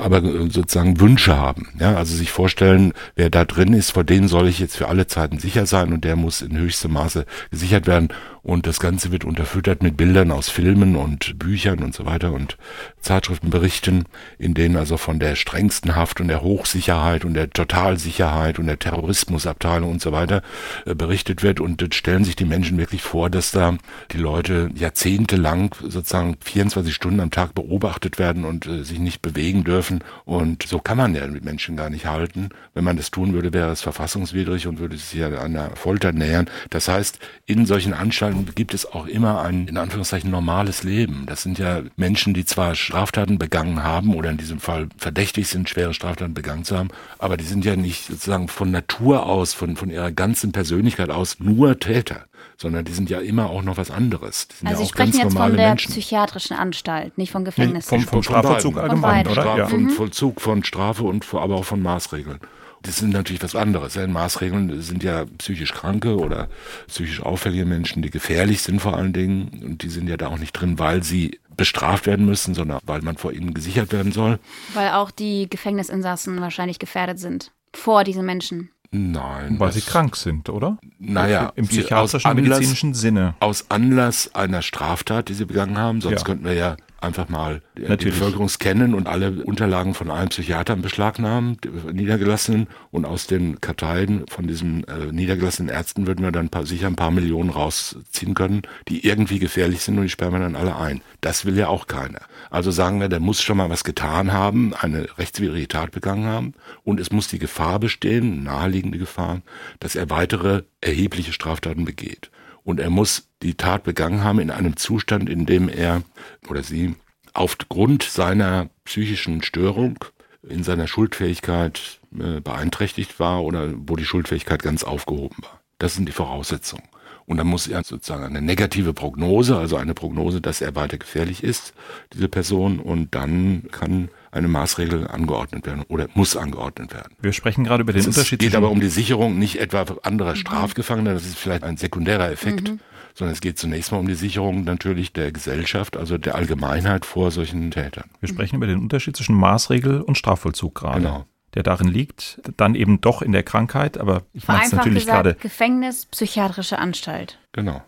[0.00, 1.68] aber äh, sozusagen Wünsche haben.
[1.78, 5.06] Ja, also sich vorstellen, wer da drin ist, vor dem soll ich jetzt für alle
[5.06, 8.08] Zeiten sicher sein und der muss in höchstem Maße gesichert werden.
[8.44, 12.58] Und das Ganze wird unterfüttert mit Bildern aus Filmen und Büchern und so weiter und
[13.00, 14.04] Zeitschriftenberichten,
[14.38, 18.78] in denen also von der strengsten Haft und der Hochsicherheit und der Totalsicherheit und der
[18.78, 20.42] Terrorismusabteilung und so weiter
[20.84, 21.58] äh, berichtet wird.
[21.58, 23.76] Und das stellen sich die Menschen wirklich vor, dass da
[24.12, 29.64] die Leute jahrzehntelang sozusagen 24 Stunden am Tag beobachtet werden und äh, sich nicht bewegen
[29.64, 30.04] dürfen.
[30.24, 32.50] Und so kann man ja mit Menschen gar nicht halten.
[32.72, 36.48] Wenn man das tun würde, wäre es verfassungswidrig und würde sich ja einer Folter nähern.
[36.70, 41.24] Das heißt, in solchen Anstalten gibt es auch immer ein, in Anführungszeichen, normales Leben.
[41.26, 45.68] Das sind ja Menschen, die zwar Straftaten begangen haben oder in diesem Fall verdächtig sind,
[45.68, 49.74] schwere Straftaten begangen zu haben, aber die sind ja nicht sozusagen von Natur aus, von,
[49.74, 53.90] von ihrer ganzen Persönlichkeit aus nur Täter sondern die sind ja immer auch noch was
[53.90, 54.48] anderes.
[54.48, 55.90] Die sind also ja Sie sprechen jetzt von der Menschen.
[55.92, 57.90] psychiatrischen Anstalt, nicht von Gefängnis.
[57.90, 59.42] Nee, vom, vom Strafvollzug allgemein, oder?
[59.42, 59.66] Straf, Ja.
[59.66, 62.38] Vom Vollzug von Strafe und vor- aber auch von Maßregeln.
[62.82, 63.94] Das sind natürlich was anderes.
[63.94, 64.06] Ja.
[64.06, 66.48] Maßregeln sind ja psychisch kranke oder
[66.86, 69.62] psychisch auffällige Menschen, die gefährlich sind vor allen Dingen.
[69.64, 73.00] Und die sind ja da auch nicht drin, weil sie bestraft werden müssen, sondern weil
[73.00, 74.38] man vor ihnen gesichert werden soll.
[74.74, 78.68] Weil auch die Gefängnisinsassen wahrscheinlich gefährdet sind vor diesen Menschen.
[78.96, 79.58] Nein.
[79.58, 80.78] Weil sie krank sind, oder?
[81.00, 83.34] Naja, Im psychiatrischen, aus Anlass- medizinischen Sinne.
[83.40, 86.24] Aus Anlass einer Straftat, die sie begangen haben, sonst Ja.
[86.24, 88.14] könnten wir ja einfach mal die Natürlich.
[88.14, 94.24] Bevölkerung scannen und alle Unterlagen von allen Psychiatern beschlagnahmen, die niedergelassenen und aus den Karteien
[94.28, 98.62] von diesen äh, niedergelassenen Ärzten würden wir dann paar, sicher ein paar Millionen rausziehen können,
[98.88, 101.00] die irgendwie gefährlich sind und die sperren wir dann alle ein.
[101.20, 102.20] Das will ja auch keiner.
[102.50, 106.54] Also sagen wir, der muss schon mal was getan haben, eine rechtswidrige Tat begangen haben
[106.82, 109.42] und es muss die Gefahr bestehen, naheliegende Gefahr,
[109.80, 112.30] dass er weitere erhebliche Straftaten begeht.
[112.64, 116.02] Und er muss die Tat begangen haben in einem Zustand, in dem er
[116.48, 116.96] oder sie
[117.34, 119.98] aufgrund seiner psychischen Störung
[120.42, 125.60] in seiner Schuldfähigkeit äh, beeinträchtigt war oder wo die Schuldfähigkeit ganz aufgehoben war.
[125.78, 126.84] Das sind die Voraussetzungen.
[127.26, 131.42] Und dann muss er sozusagen eine negative Prognose, also eine Prognose, dass er weiter gefährlich
[131.42, 131.72] ist,
[132.12, 137.14] diese Person, und dann kann eine Maßregel angeordnet werden oder muss angeordnet werden.
[137.22, 139.58] Wir sprechen gerade über den Es ist- Unterschied geht zwischen- aber um die Sicherung nicht
[139.60, 142.72] etwa anderer Strafgefangener, das ist vielleicht ein sekundärer Effekt,
[143.14, 147.30] sondern es geht zunächst mal um die Sicherung natürlich der Gesellschaft, also der Allgemeinheit vor
[147.30, 148.10] solchen Tätern.
[148.20, 151.00] Wir sprechen über den Unterschied zwischen Maßregel und Strafvollzug gerade.
[151.00, 151.24] Genau.
[151.54, 155.22] Der darin liegt, dann eben doch in der Krankheit, aber ich meine es natürlich gesagt,
[155.22, 155.34] gerade.
[155.36, 157.38] Gefängnis, psychiatrische Anstalt.
[157.52, 157.82] Genau.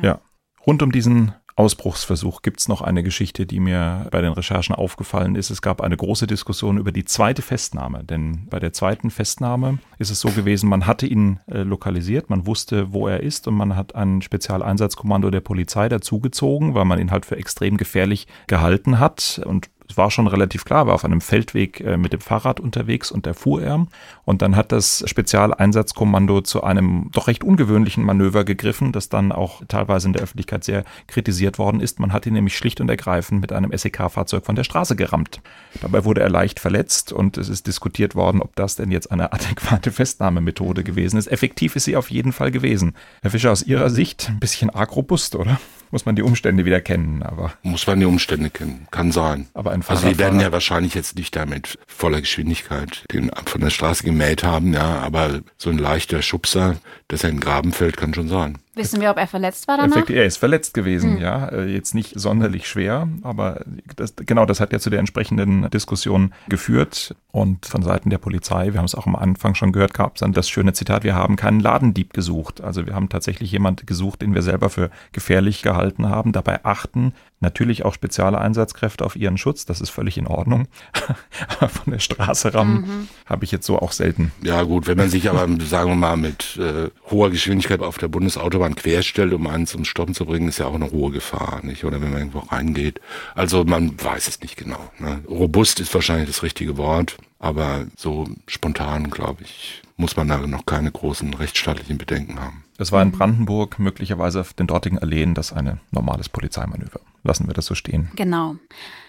[0.00, 0.20] Ja.
[0.66, 5.34] Rund um diesen Ausbruchsversuch gibt es noch eine Geschichte, die mir bei den Recherchen aufgefallen
[5.34, 5.50] ist.
[5.50, 8.04] Es gab eine große Diskussion über die zweite Festnahme.
[8.04, 12.46] Denn bei der zweiten Festnahme ist es so gewesen, man hatte ihn äh, lokalisiert, man
[12.46, 17.10] wusste, wo er ist und man hat ein Spezialeinsatzkommando der Polizei dazugezogen, weil man ihn
[17.10, 19.40] halt für extrem gefährlich gehalten hat.
[19.44, 23.10] Und es war schon relativ klar, war auf einem Feldweg äh, mit dem Fahrrad unterwegs
[23.12, 23.86] und da fuhr er.
[24.24, 29.62] Und dann hat das Spezialeinsatzkommando zu einem doch recht ungewöhnlichen Manöver gegriffen, das dann auch
[29.68, 32.00] teilweise in der Öffentlichkeit sehr kritisiert worden ist.
[32.00, 35.42] Man hat ihn nämlich schlicht und ergreifend mit einem SEK-Fahrzeug von der Straße gerammt.
[35.82, 39.30] Dabei wurde er leicht verletzt und es ist diskutiert worden, ob das denn jetzt eine
[39.34, 41.26] adäquate Festnahmemethode gewesen ist.
[41.26, 42.94] Effektiv ist sie auf jeden Fall gewesen.
[43.20, 45.60] Herr Fischer, aus Ihrer Sicht ein bisschen arg robust, oder?
[45.92, 47.52] Muss man die Umstände wieder kennen, aber.
[47.62, 49.46] Muss man die Umstände kennen, kann sein.
[49.52, 53.68] Aber ein also die werden ja wahrscheinlich jetzt nicht damit voller Geschwindigkeit den von der
[53.68, 56.76] Straße gemäht haben, ja, aber so ein leichter Schubser,
[57.08, 58.56] dass er in den Graben fällt, kann schon sein.
[58.74, 60.08] Wissen wir, ob er verletzt war danach?
[60.08, 61.20] Er ist verletzt gewesen, Hm.
[61.22, 61.48] ja.
[61.48, 63.64] Äh, Jetzt nicht sonderlich schwer, aber
[63.96, 67.14] das, genau das hat ja zu der entsprechenden Diskussion geführt.
[67.32, 70.20] Und von Seiten der Polizei, wir haben es auch am Anfang schon gehört, gab es
[70.20, 72.60] dann das schöne Zitat, wir haben keinen Ladendieb gesucht.
[72.62, 77.12] Also wir haben tatsächlich jemand gesucht, den wir selber für gefährlich gehalten haben, dabei achten,
[77.42, 80.68] Natürlich auch spezielle Einsatzkräfte auf ihren Schutz, das ist völlig in Ordnung.
[81.48, 83.08] aber von der Straße rammen mhm.
[83.26, 84.30] habe ich jetzt so auch selten.
[84.42, 88.06] Ja gut, wenn man sich aber, sagen wir mal, mit äh, hoher Geschwindigkeit auf der
[88.06, 91.84] Bundesautobahn querstellt, um einen zum Stoppen zu bringen, ist ja auch eine hohe Gefahr, nicht?
[91.84, 93.00] Oder wenn man irgendwo reingeht.
[93.34, 94.92] Also man weiß es nicht genau.
[95.00, 95.24] Ne?
[95.28, 100.64] Robust ist wahrscheinlich das richtige Wort, aber so spontan, glaube ich, muss man da noch
[100.64, 102.62] keine großen rechtsstaatlichen Bedenken haben.
[102.82, 106.98] Das war in Brandenburg, möglicherweise auf den dortigen Alleen, das ein normales Polizeimanöver.
[107.22, 108.10] Lassen wir das so stehen.
[108.16, 108.56] Genau.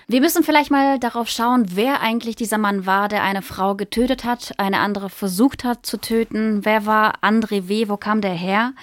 [0.08, 4.26] Wir müssen vielleicht mal darauf schauen, wer eigentlich dieser Mann war, der eine Frau getötet
[4.26, 6.64] hat, eine andere versucht hat zu töten.
[6.66, 8.74] Wer war André W., wo kam der her?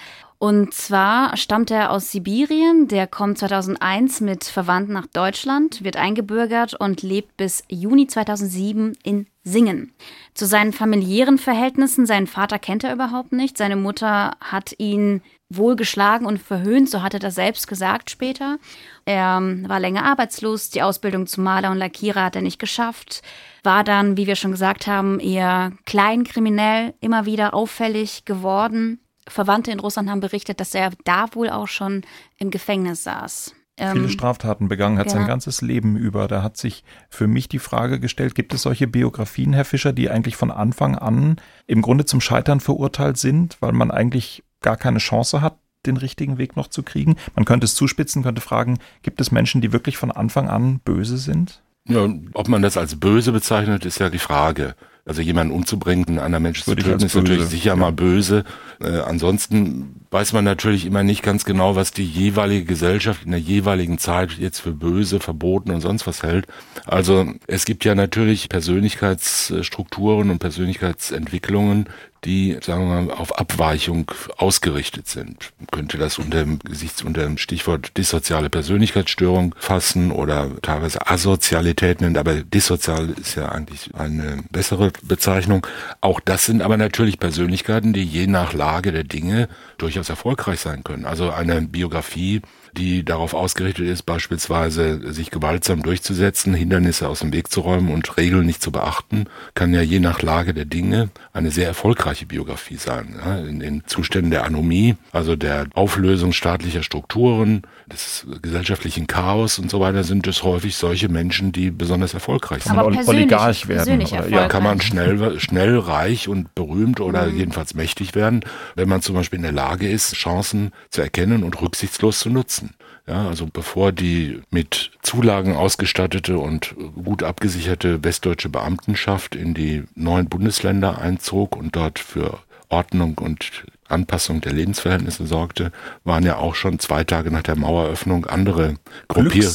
[0.41, 6.73] Und zwar stammt er aus Sibirien, der kommt 2001 mit Verwandten nach Deutschland, wird eingebürgert
[6.73, 9.93] und lebt bis Juni 2007 in Singen.
[10.33, 15.75] Zu seinen familiären Verhältnissen, seinen Vater kennt er überhaupt nicht, seine Mutter hat ihn wohl
[15.75, 18.57] geschlagen und verhöhnt, so hat er das selbst gesagt später.
[19.05, 23.21] Er ähm, war länger arbeitslos, die Ausbildung zum Maler und Lackierer hat er nicht geschafft,
[23.61, 29.79] war dann, wie wir schon gesagt haben, eher kleinkriminell, immer wieder auffällig geworden Verwandte in
[29.79, 32.03] Russland haben berichtet, dass er da wohl auch schon
[32.37, 33.55] im Gefängnis saß.
[33.77, 35.13] Viele ähm, Straftaten begangen hat ja.
[35.13, 36.27] sein ganzes Leben über.
[36.27, 40.09] Da hat sich für mich die Frage gestellt, gibt es solche Biografien, Herr Fischer, die
[40.09, 44.99] eigentlich von Anfang an im Grunde zum Scheitern verurteilt sind, weil man eigentlich gar keine
[44.99, 47.15] Chance hat, den richtigen Weg noch zu kriegen?
[47.35, 51.17] Man könnte es zuspitzen, könnte fragen, gibt es Menschen, die wirklich von Anfang an böse
[51.17, 51.63] sind?
[51.87, 54.75] Ja, ob man das als böse bezeichnet, ist ja die Frage.
[55.03, 57.75] Also jemanden umzubringen, einen anderen Menschen zu töten, ist natürlich sicher ja.
[57.75, 58.43] mal böse.
[58.79, 63.39] Äh, ansonsten weiß man natürlich immer nicht ganz genau, was die jeweilige Gesellschaft in der
[63.39, 66.45] jeweiligen Zeit jetzt für böse, verboten und sonst was hält.
[66.85, 71.87] Also es gibt ja natürlich Persönlichkeitsstrukturen und Persönlichkeitsentwicklungen,
[72.23, 75.51] die, sagen wir mal, auf Abweichung ausgerichtet sind.
[75.59, 82.01] Man könnte das unter dem Gesichts unter dem Stichwort dissoziale Persönlichkeitsstörung fassen oder teilweise Asozialität
[82.01, 85.65] nennen, aber dissozial ist ja eigentlich eine bessere Bezeichnung.
[85.99, 90.83] Auch das sind aber natürlich Persönlichkeiten, die je nach Lage der Dinge durchaus erfolgreich sein
[90.83, 91.05] können.
[91.05, 92.41] Also eine Biografie
[92.77, 98.17] die darauf ausgerichtet ist, beispielsweise sich gewaltsam durchzusetzen, Hindernisse aus dem Weg zu räumen und
[98.17, 102.77] Regeln nicht zu beachten, kann ja je nach Lage der Dinge eine sehr erfolgreiche Biografie
[102.77, 103.15] sein.
[103.23, 109.69] Ja, in den Zuständen der Anomie, also der Auflösung staatlicher Strukturen, des gesellschaftlichen Chaos und
[109.69, 112.77] so weiter, sind es häufig solche Menschen, die besonders erfolgreich sind.
[112.77, 114.01] Aber Oligarch werden.
[114.01, 117.37] Oder, ja, kann man schnell, schnell reich und berühmt oder mhm.
[117.37, 118.41] jedenfalls mächtig werden,
[118.75, 122.60] wenn man zum Beispiel in der Lage ist, Chancen zu erkennen und rücksichtslos zu nutzen.
[123.07, 130.29] Ja, also bevor die mit Zulagen ausgestattete und gut abgesicherte westdeutsche Beamtenschaft in die neuen
[130.29, 135.71] Bundesländer einzog und dort für Ordnung und Anpassung der Lebensverhältnisse sorgte,
[136.03, 138.75] waren ja auch schon zwei Tage nach der Maueröffnung andere,
[139.07, 139.49] Gruppier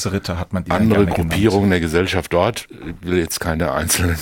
[0.69, 2.69] andere Gruppierungen der Gesellschaft dort.
[2.71, 4.17] Ich will jetzt keine einzelnen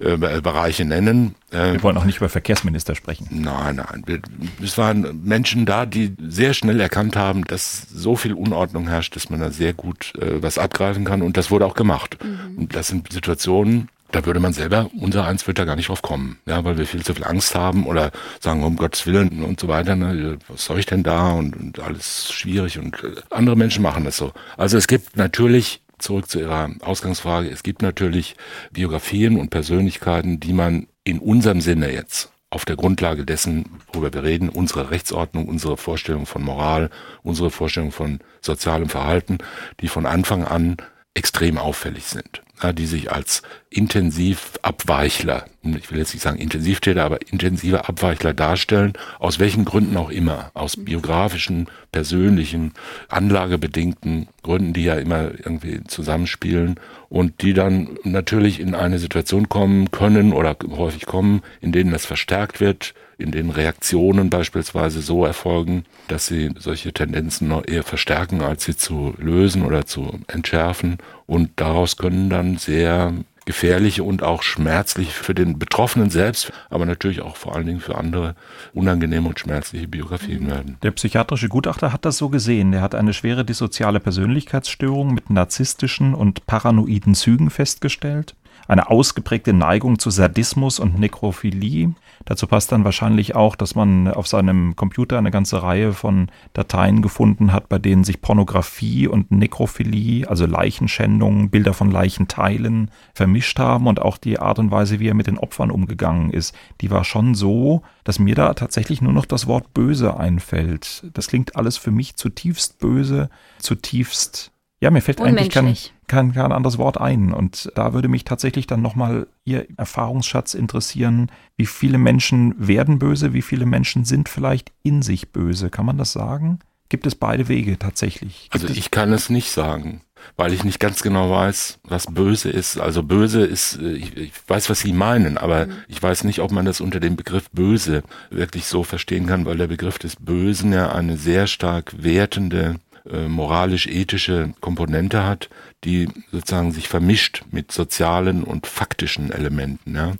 [0.00, 1.34] äh, Bereiche nennen.
[1.50, 3.28] Äh, Wir wollen auch nicht über Verkehrsminister sprechen.
[3.30, 4.02] Nein, nein.
[4.06, 4.20] Wir,
[4.62, 9.30] es waren Menschen da, die sehr schnell erkannt haben, dass so viel Unordnung herrscht, dass
[9.30, 11.22] man da sehr gut äh, was abgreifen kann.
[11.22, 12.18] Und das wurde auch gemacht.
[12.22, 12.58] Mhm.
[12.58, 16.00] Und das sind Situationen, da würde man selber, unser eins wird da gar nicht drauf
[16.00, 19.58] kommen, ja, weil wir viel zu viel Angst haben oder sagen, um Gottes Willen und
[19.58, 23.56] so weiter, ne, was soll ich denn da und, und alles schwierig und äh, andere
[23.56, 24.32] Menschen machen das so.
[24.56, 27.48] Also es gibt natürlich zurück zu Ihrer Ausgangsfrage.
[27.50, 28.36] Es gibt natürlich
[28.70, 34.22] Biografien und Persönlichkeiten, die man in unserem Sinne jetzt auf der Grundlage dessen, worüber wir
[34.22, 36.88] reden, unsere Rechtsordnung, unsere Vorstellung von Moral,
[37.24, 39.38] unsere Vorstellung von sozialem Verhalten,
[39.80, 40.76] die von Anfang an
[41.14, 47.88] extrem auffällig sind die sich als Intensivabweichler, ich will jetzt nicht sagen Intensivtäter, aber intensive
[47.88, 52.72] Abweichler darstellen, aus welchen Gründen auch immer, aus biografischen, persönlichen,
[53.08, 56.74] anlagebedingten Gründen, die ja immer irgendwie zusammenspielen
[57.08, 62.04] und die dann natürlich in eine Situation kommen können oder häufig kommen, in denen das
[62.04, 68.42] verstärkt wird, in denen Reaktionen beispielsweise so erfolgen, dass sie solche Tendenzen noch eher verstärken,
[68.42, 70.98] als sie zu lösen oder zu entschärfen.
[71.26, 73.12] Und daraus können dann sehr
[73.44, 77.96] gefährliche und auch schmerzliche für den Betroffenen selbst, aber natürlich auch vor allen Dingen für
[77.96, 78.34] andere
[78.72, 80.76] unangenehme und schmerzliche Biografien werden.
[80.82, 82.72] Der psychiatrische Gutachter hat das so gesehen.
[82.72, 88.34] Er hat eine schwere dissoziale Persönlichkeitsstörung mit narzisstischen und paranoiden Zügen festgestellt
[88.66, 91.94] eine ausgeprägte Neigung zu Sadismus und Nekrophilie.
[92.24, 97.02] Dazu passt dann wahrscheinlich auch, dass man auf seinem Computer eine ganze Reihe von Dateien
[97.02, 103.86] gefunden hat, bei denen sich Pornografie und Nekrophilie, also Leichenschändungen, Bilder von Leichenteilen vermischt haben
[103.86, 107.04] und auch die Art und Weise, wie er mit den Opfern umgegangen ist, die war
[107.04, 111.10] schon so, dass mir da tatsächlich nur noch das Wort böse einfällt.
[111.12, 114.53] Das klingt alles für mich zutiefst böse, zutiefst
[114.84, 115.74] Ja, mir fällt eigentlich kein,
[116.08, 117.32] kein, kein anderes Wort ein.
[117.32, 121.30] Und da würde mich tatsächlich dann nochmal Ihr Erfahrungsschatz interessieren.
[121.56, 123.32] Wie viele Menschen werden böse?
[123.32, 125.70] Wie viele Menschen sind vielleicht in sich böse?
[125.70, 126.58] Kann man das sagen?
[126.90, 128.50] Gibt es beide Wege tatsächlich?
[128.50, 130.02] Gibt also ich kann es nicht sagen
[130.36, 132.78] weil ich nicht ganz genau weiß, was böse ist.
[132.78, 135.72] Also böse ist, äh, ich, ich weiß, was Sie meinen, aber mhm.
[135.88, 139.56] ich weiß nicht, ob man das unter dem Begriff böse wirklich so verstehen kann, weil
[139.56, 142.76] der Begriff des Bösen ja eine sehr stark wertende
[143.10, 145.50] äh, moralisch-ethische Komponente hat,
[145.84, 149.94] die sozusagen sich vermischt mit sozialen und faktischen Elementen.
[149.94, 150.12] Ja.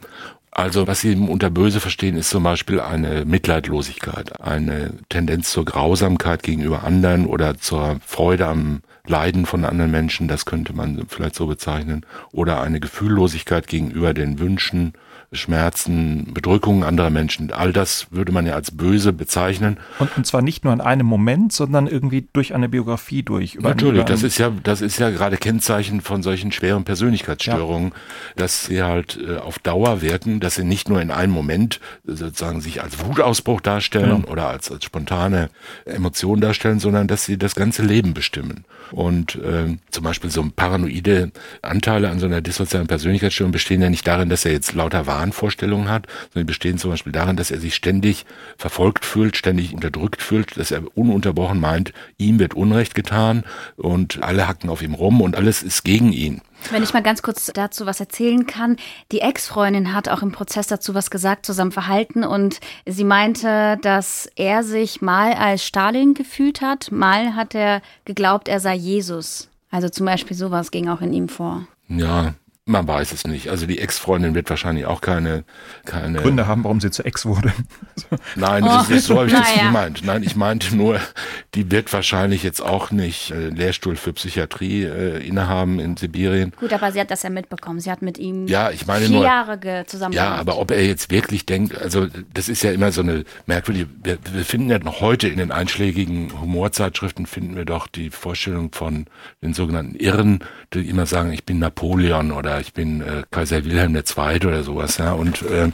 [0.50, 6.44] Also was Sie unter böse verstehen, ist zum Beispiel eine Mitleidlosigkeit, eine Tendenz zur Grausamkeit
[6.44, 11.46] gegenüber anderen oder zur Freude am Leiden von anderen Menschen, das könnte man vielleicht so
[11.46, 14.92] bezeichnen, oder eine Gefühllosigkeit gegenüber den Wünschen
[15.34, 17.52] Schmerzen, Bedrückungen anderer Menschen.
[17.52, 19.78] All das würde man ja als böse bezeichnen.
[19.98, 23.56] Und, und zwar nicht nur in einem Moment, sondern irgendwie durch eine Biografie durch.
[23.60, 27.96] Natürlich, das ist ja, das ist ja gerade Kennzeichen von solchen schweren Persönlichkeitsstörungen, ja.
[28.36, 32.60] dass sie halt äh, auf Dauer wirken, dass sie nicht nur in einem Moment sozusagen
[32.60, 34.28] sich als Wutausbruch darstellen genau.
[34.28, 35.50] oder als, als spontane
[35.84, 38.64] Emotion darstellen, sondern dass sie das ganze Leben bestimmen.
[38.90, 44.06] Und äh, zum Beispiel so paranoide Anteile an so einer dissozialen Persönlichkeitsstörung bestehen ja nicht
[44.06, 47.58] darin, dass er jetzt lauter Wahn Wahnvorstellungen hat, sondern bestehen zum Beispiel darin, dass er
[47.58, 48.26] sich ständig
[48.58, 53.44] verfolgt fühlt, ständig unterdrückt fühlt, dass er ununterbrochen meint, ihm wird Unrecht getan
[53.76, 56.42] und alle hacken auf ihm rum und alles ist gegen ihn.
[56.70, 58.76] Wenn ich mal ganz kurz dazu was erzählen kann.
[59.12, 63.78] Die Ex-Freundin hat auch im Prozess dazu was gesagt zu seinem Verhalten und sie meinte,
[63.82, 69.48] dass er sich mal als Stalin gefühlt hat, mal hat er geglaubt, er sei Jesus.
[69.70, 71.66] Also zum Beispiel sowas ging auch in ihm vor.
[71.88, 72.34] Ja,
[72.66, 73.50] man weiß es nicht.
[73.50, 75.44] Also die Ex-Freundin wird wahrscheinlich auch keine,
[75.84, 77.52] keine Gründe haben, warum sie zu Ex wurde.
[78.36, 80.02] Nein, das ist, so habe ich das nicht gemeint.
[80.04, 80.98] Nein, ich meinte nur,
[81.54, 86.52] die wird wahrscheinlich jetzt auch nicht äh, Lehrstuhl für Psychiatrie äh, innehaben in Sibirien.
[86.58, 87.80] Gut, aber sie hat das ja mitbekommen.
[87.80, 90.14] Sie hat mit ihm ja, ich meine vier nur, Jahre zusammen.
[90.14, 93.88] Ja, aber ob er jetzt wirklich denkt, also das ist ja immer so eine merkwürdige.
[94.02, 98.72] Wir, wir finden ja noch heute in den einschlägigen Humorzeitschriften finden wir doch die Vorstellung
[98.72, 99.06] von
[99.42, 100.40] den sogenannten Irren,
[100.72, 104.46] die immer sagen, ich bin Napoleon oder ich bin äh, Kaiser Wilhelm II.
[104.46, 105.70] oder sowas, ja, und äh,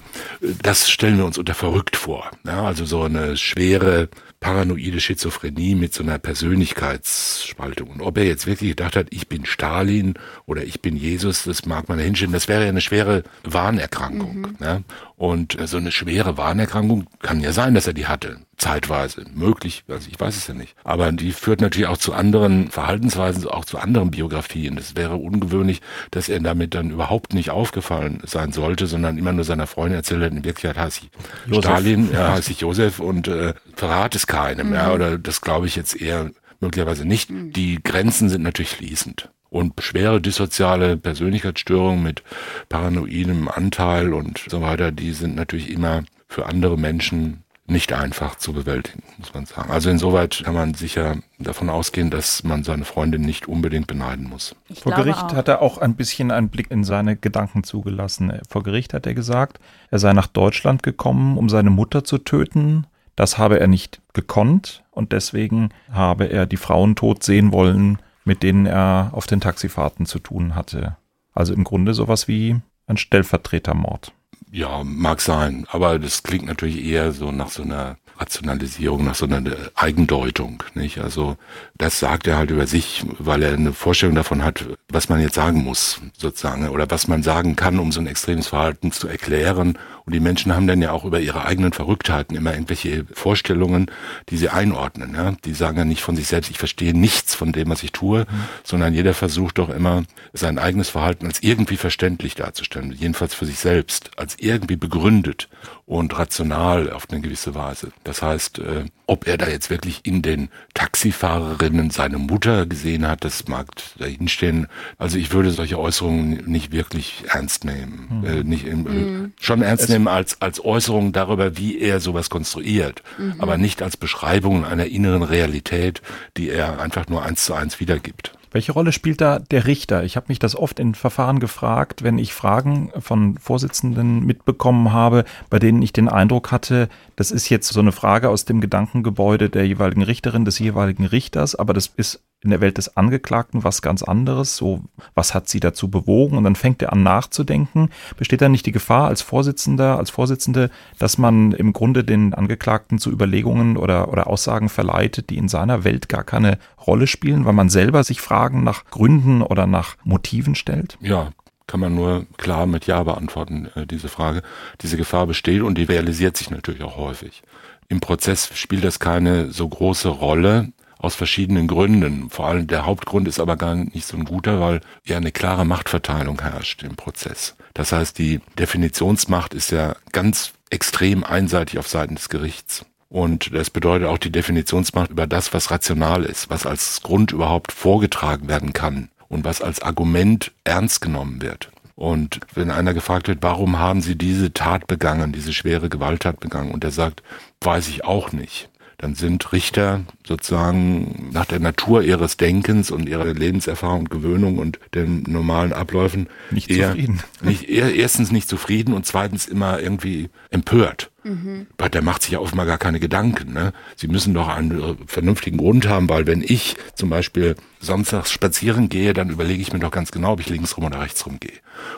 [0.62, 2.30] das stellen wir uns unter verrückt vor.
[2.44, 4.08] Ja, also so eine schwere
[4.40, 7.90] paranoide Schizophrenie mit so einer Persönlichkeitsspaltung.
[7.90, 10.14] Und ob er jetzt wirklich gedacht hat, ich bin Stalin
[10.46, 12.33] oder ich bin Jesus, das mag man hinstellen.
[12.33, 14.40] Das wäre ja eine schwere Wahnerkrankung.
[14.40, 14.57] Mhm.
[14.59, 14.85] Ne?
[15.20, 18.38] Und äh, so eine schwere Wahnerkrankung kann ja sein, dass er die hatte.
[18.56, 19.26] Zeitweise.
[19.35, 20.74] Möglich, also ich weiß es ja nicht.
[20.83, 24.76] Aber die führt natürlich auch zu anderen Verhaltensweisen, auch zu anderen Biografien.
[24.76, 29.44] Das wäre ungewöhnlich, dass er damit dann überhaupt nicht aufgefallen sein sollte, sondern immer nur
[29.44, 31.11] seiner Freundin erzählt hat, in Wirklichkeit heißt ich
[31.50, 31.64] Josef.
[31.64, 34.68] Stalin, ja, heißt ich Josef und äh, verrat es keinem.
[34.68, 34.74] Mhm.
[34.74, 36.30] Ja, oder das glaube ich jetzt eher
[36.61, 37.28] möglicherweise nicht.
[37.28, 37.52] Mhm.
[37.52, 39.28] Die Grenzen sind natürlich fließend.
[39.50, 42.22] Und schwere dissoziale Persönlichkeitsstörungen mit
[42.68, 48.52] paranoidem Anteil und so weiter, die sind natürlich immer für andere Menschen nicht einfach zu
[48.52, 49.70] bewältigen, muss man sagen.
[49.70, 54.56] Also insoweit kann man sicher davon ausgehen, dass man seine Freundin nicht unbedingt beneiden muss.
[54.68, 55.34] Ich Vor Gericht auch.
[55.34, 58.32] hat er auch ein bisschen einen Blick in seine Gedanken zugelassen.
[58.48, 59.60] Vor Gericht hat er gesagt,
[59.90, 62.86] er sei nach Deutschland gekommen, um seine Mutter zu töten.
[63.14, 67.98] Das habe er nicht gekonnt und deswegen habe er die Frauen tot sehen wollen,
[68.30, 70.96] mit denen er auf den Taxifahrten zu tun hatte.
[71.34, 74.12] Also im Grunde sowas wie ein Stellvertretermord.
[74.52, 79.26] Ja, mag sein, aber das klingt natürlich eher so nach so einer Rationalisierung, nach so
[79.26, 79.42] einer
[79.74, 80.98] Eigendeutung, nicht?
[80.98, 81.38] Also,
[81.76, 85.34] das sagt er halt über sich, weil er eine Vorstellung davon hat, was man jetzt
[85.34, 89.76] sagen muss, sozusagen, oder was man sagen kann, um so ein extremes Verhalten zu erklären.
[90.10, 93.92] Und die Menschen haben dann ja auch über ihre eigenen Verrücktheiten immer irgendwelche Vorstellungen,
[94.28, 95.34] die sie einordnen, ja?
[95.44, 98.22] Die sagen ja nicht von sich selbst, ich verstehe nichts von dem, was ich tue,
[98.22, 98.26] mhm.
[98.64, 103.60] sondern jeder versucht doch immer, sein eigenes Verhalten als irgendwie verständlich darzustellen, jedenfalls für sich
[103.60, 105.48] selbst, als irgendwie begründet
[105.86, 107.92] und rational auf eine gewisse Weise.
[108.02, 113.24] Das heißt, äh, ob er da jetzt wirklich in den Taxifahrerinnen seine Mutter gesehen hat,
[113.24, 113.66] das mag
[113.98, 114.68] dahinstehen.
[114.98, 118.06] Also ich würde solche Äußerungen nicht wirklich ernst nehmen.
[118.08, 118.24] Mhm.
[118.24, 119.32] Äh, nicht im, mhm.
[119.40, 123.34] Schon ernst es nehmen als, als Äußerung darüber, wie er sowas konstruiert, mhm.
[123.38, 126.02] aber nicht als Beschreibung einer inneren Realität,
[126.36, 128.32] die er einfach nur eins zu eins wiedergibt.
[128.52, 130.02] Welche Rolle spielt da der Richter?
[130.02, 135.24] Ich habe mich das oft in Verfahren gefragt, wenn ich Fragen von Vorsitzenden mitbekommen habe,
[135.50, 139.50] bei denen ich den Eindruck hatte, das ist jetzt so eine Frage aus dem Gedankengebäude
[139.50, 143.82] der jeweiligen Richterin, des jeweiligen Richters, aber das ist in der Welt des Angeklagten was
[143.82, 144.57] ganz anderes.
[144.57, 144.82] So,
[145.14, 146.38] was hat sie dazu bewogen?
[146.38, 147.91] Und dann fängt er an nachzudenken.
[148.16, 152.99] Besteht da nicht die Gefahr als Vorsitzender, als Vorsitzende, dass man im Grunde den Angeklagten
[152.99, 157.53] zu Überlegungen oder, oder Aussagen verleitet, die in seiner Welt gar keine Rolle spielen, weil
[157.53, 160.97] man selber sich Fragen nach Gründen oder nach Motiven stellt?
[161.01, 161.32] Ja,
[161.66, 164.43] kann man nur klar mit Ja beantworten, äh, diese Frage.
[164.80, 167.43] Diese Gefahr besteht und die realisiert sich natürlich auch häufig.
[167.88, 172.30] Im Prozess spielt das keine so große Rolle, aus verschiedenen Gründen.
[172.30, 175.64] Vor allem der Hauptgrund ist aber gar nicht so ein guter, weil ja eine klare
[175.64, 177.57] Machtverteilung herrscht im Prozess.
[177.74, 182.84] Das heißt, die Definitionsmacht ist ja ganz extrem einseitig auf Seiten des Gerichts.
[183.09, 187.72] Und das bedeutet auch die Definitionsmacht über das, was rational ist, was als Grund überhaupt
[187.72, 191.70] vorgetragen werden kann und was als Argument ernst genommen wird.
[191.96, 196.70] Und wenn einer gefragt wird, warum haben Sie diese Tat begangen, diese schwere Gewalttat begangen,
[196.70, 197.22] und er sagt,
[197.61, 198.70] weiß ich auch nicht,
[199.01, 204.78] dann sind Richter sozusagen nach der Natur ihres Denkens und ihrer Lebenserfahrung und Gewöhnung und
[204.94, 207.22] den normalen Abläufen nicht eher, zufrieden.
[207.40, 211.11] Nicht, erstens nicht zufrieden und zweitens immer irgendwie empört.
[211.22, 211.66] Mhm.
[211.92, 213.52] Der macht sich ja offenbar gar keine Gedanken.
[213.52, 213.72] Ne?
[213.96, 219.12] Sie müssen doch einen vernünftigen Grund haben, weil wenn ich zum Beispiel samstags spazieren gehe,
[219.12, 221.52] dann überlege ich mir doch ganz genau, ob ich links rum oder rechts rum gehe.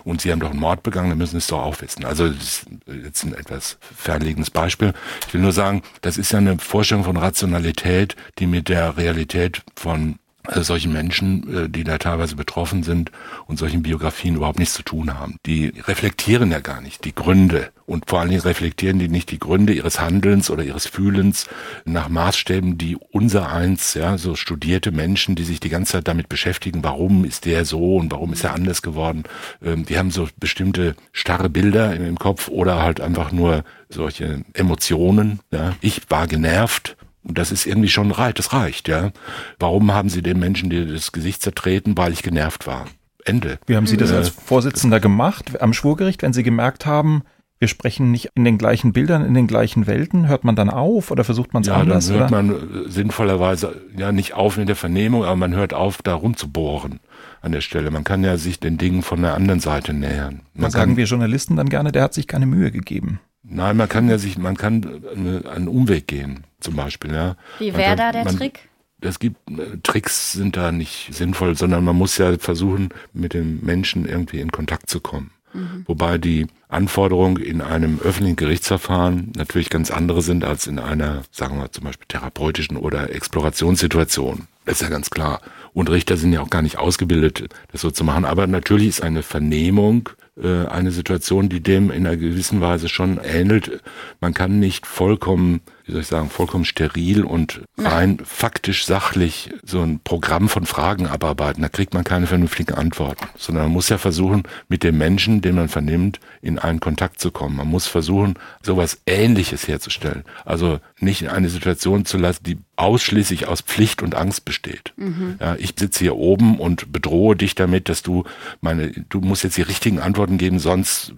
[0.04, 2.04] Und Sie haben doch einen Mord begangen, dann müssen Sie es doch auch wissen.
[2.04, 2.66] Also das ist
[3.04, 4.92] jetzt ein etwas fernliegendes Beispiel.
[5.26, 9.62] Ich will nur sagen, das ist ja eine Vorstellung von Rationalität, die mit der Realität
[9.74, 10.18] von
[10.48, 13.12] äh, solchen Menschen, äh, die da teilweise betroffen sind
[13.46, 15.36] und solchen Biografien überhaupt nichts zu tun haben.
[15.46, 19.38] Die reflektieren ja gar nicht die Gründe und vor allen Dingen reflektieren die nicht die
[19.38, 21.46] Gründe ihres Handelns oder ihres Fühlens
[21.84, 26.28] nach Maßstäben, die unser eins, ja, so studierte Menschen, die sich die ganze Zeit damit
[26.28, 29.22] beschäftigen, warum ist der so und warum ist er anders geworden,
[29.62, 35.40] ähm, die haben so bestimmte starre Bilder im Kopf oder halt einfach nur solche Emotionen,
[35.52, 35.74] ja.
[35.80, 39.12] Ich war genervt, das ist irgendwie schon reicht, das reicht, ja.
[39.58, 41.96] Warum haben Sie den Menschen das Gesicht zertreten?
[41.96, 42.86] Weil ich genervt war.
[43.24, 43.58] Ende.
[43.66, 47.22] Wie haben Sie das als Vorsitzender gemacht am Schwurgericht, wenn Sie gemerkt haben,
[47.62, 50.26] wir sprechen nicht in den gleichen Bildern, in den gleichen Welten?
[50.26, 52.08] Hört man dann auf oder versucht man es ja, anders?
[52.08, 52.42] Ja, dann hört oder?
[52.42, 56.98] man sinnvollerweise ja nicht auf in der Vernehmung, aber man hört auf, da rumzubohren
[57.40, 57.92] an der Stelle.
[57.92, 60.40] Man kann ja sich den Dingen von der anderen Seite nähern.
[60.54, 63.20] Man sagen kann, wir Journalisten dann gerne, der hat sich keine Mühe gegeben.
[63.42, 65.04] Nein, man kann ja sich, man kann
[65.46, 67.36] einen Umweg gehen, zum Beispiel, ja.
[67.58, 68.68] Wie wäre da der man, Trick?
[69.00, 73.60] Es gibt äh, Tricks sind da nicht sinnvoll, sondern man muss ja versuchen, mit dem
[73.60, 75.32] Menschen irgendwie in Kontakt zu kommen.
[75.54, 75.84] Mhm.
[75.86, 81.58] Wobei die Anforderungen in einem öffentlichen Gerichtsverfahren natürlich ganz andere sind als in einer, sagen
[81.58, 84.46] wir zum Beispiel therapeutischen oder Explorationssituation.
[84.64, 85.40] Das ist ja ganz klar.
[85.74, 88.24] Und Richter sind ja auch gar nicht ausgebildet, das so zu machen.
[88.24, 90.08] Aber natürlich ist eine Vernehmung
[90.40, 93.82] äh, eine Situation, die dem in einer gewissen Weise schon ähnelt.
[94.20, 99.80] Man kann nicht vollkommen, wie soll ich sagen, vollkommen steril und rein faktisch sachlich so
[99.80, 101.62] ein Programm von Fragen abarbeiten.
[101.62, 105.56] Da kriegt man keine vernünftigen Antworten, sondern man muss ja versuchen, mit dem Menschen, den
[105.56, 107.56] man vernimmt, in einen Kontakt zu kommen.
[107.56, 110.24] Man muss versuchen, sowas Ähnliches herzustellen.
[110.44, 114.92] Also nicht in eine Situation zu lassen, die ausschließlich aus Pflicht und Angst besteht.
[114.96, 115.36] Mhm.
[115.40, 118.24] Ja, ich sitze hier oben und bedrohe dich damit, dass du
[118.60, 121.14] meine, du musst jetzt die richtigen Antworten geben, sonst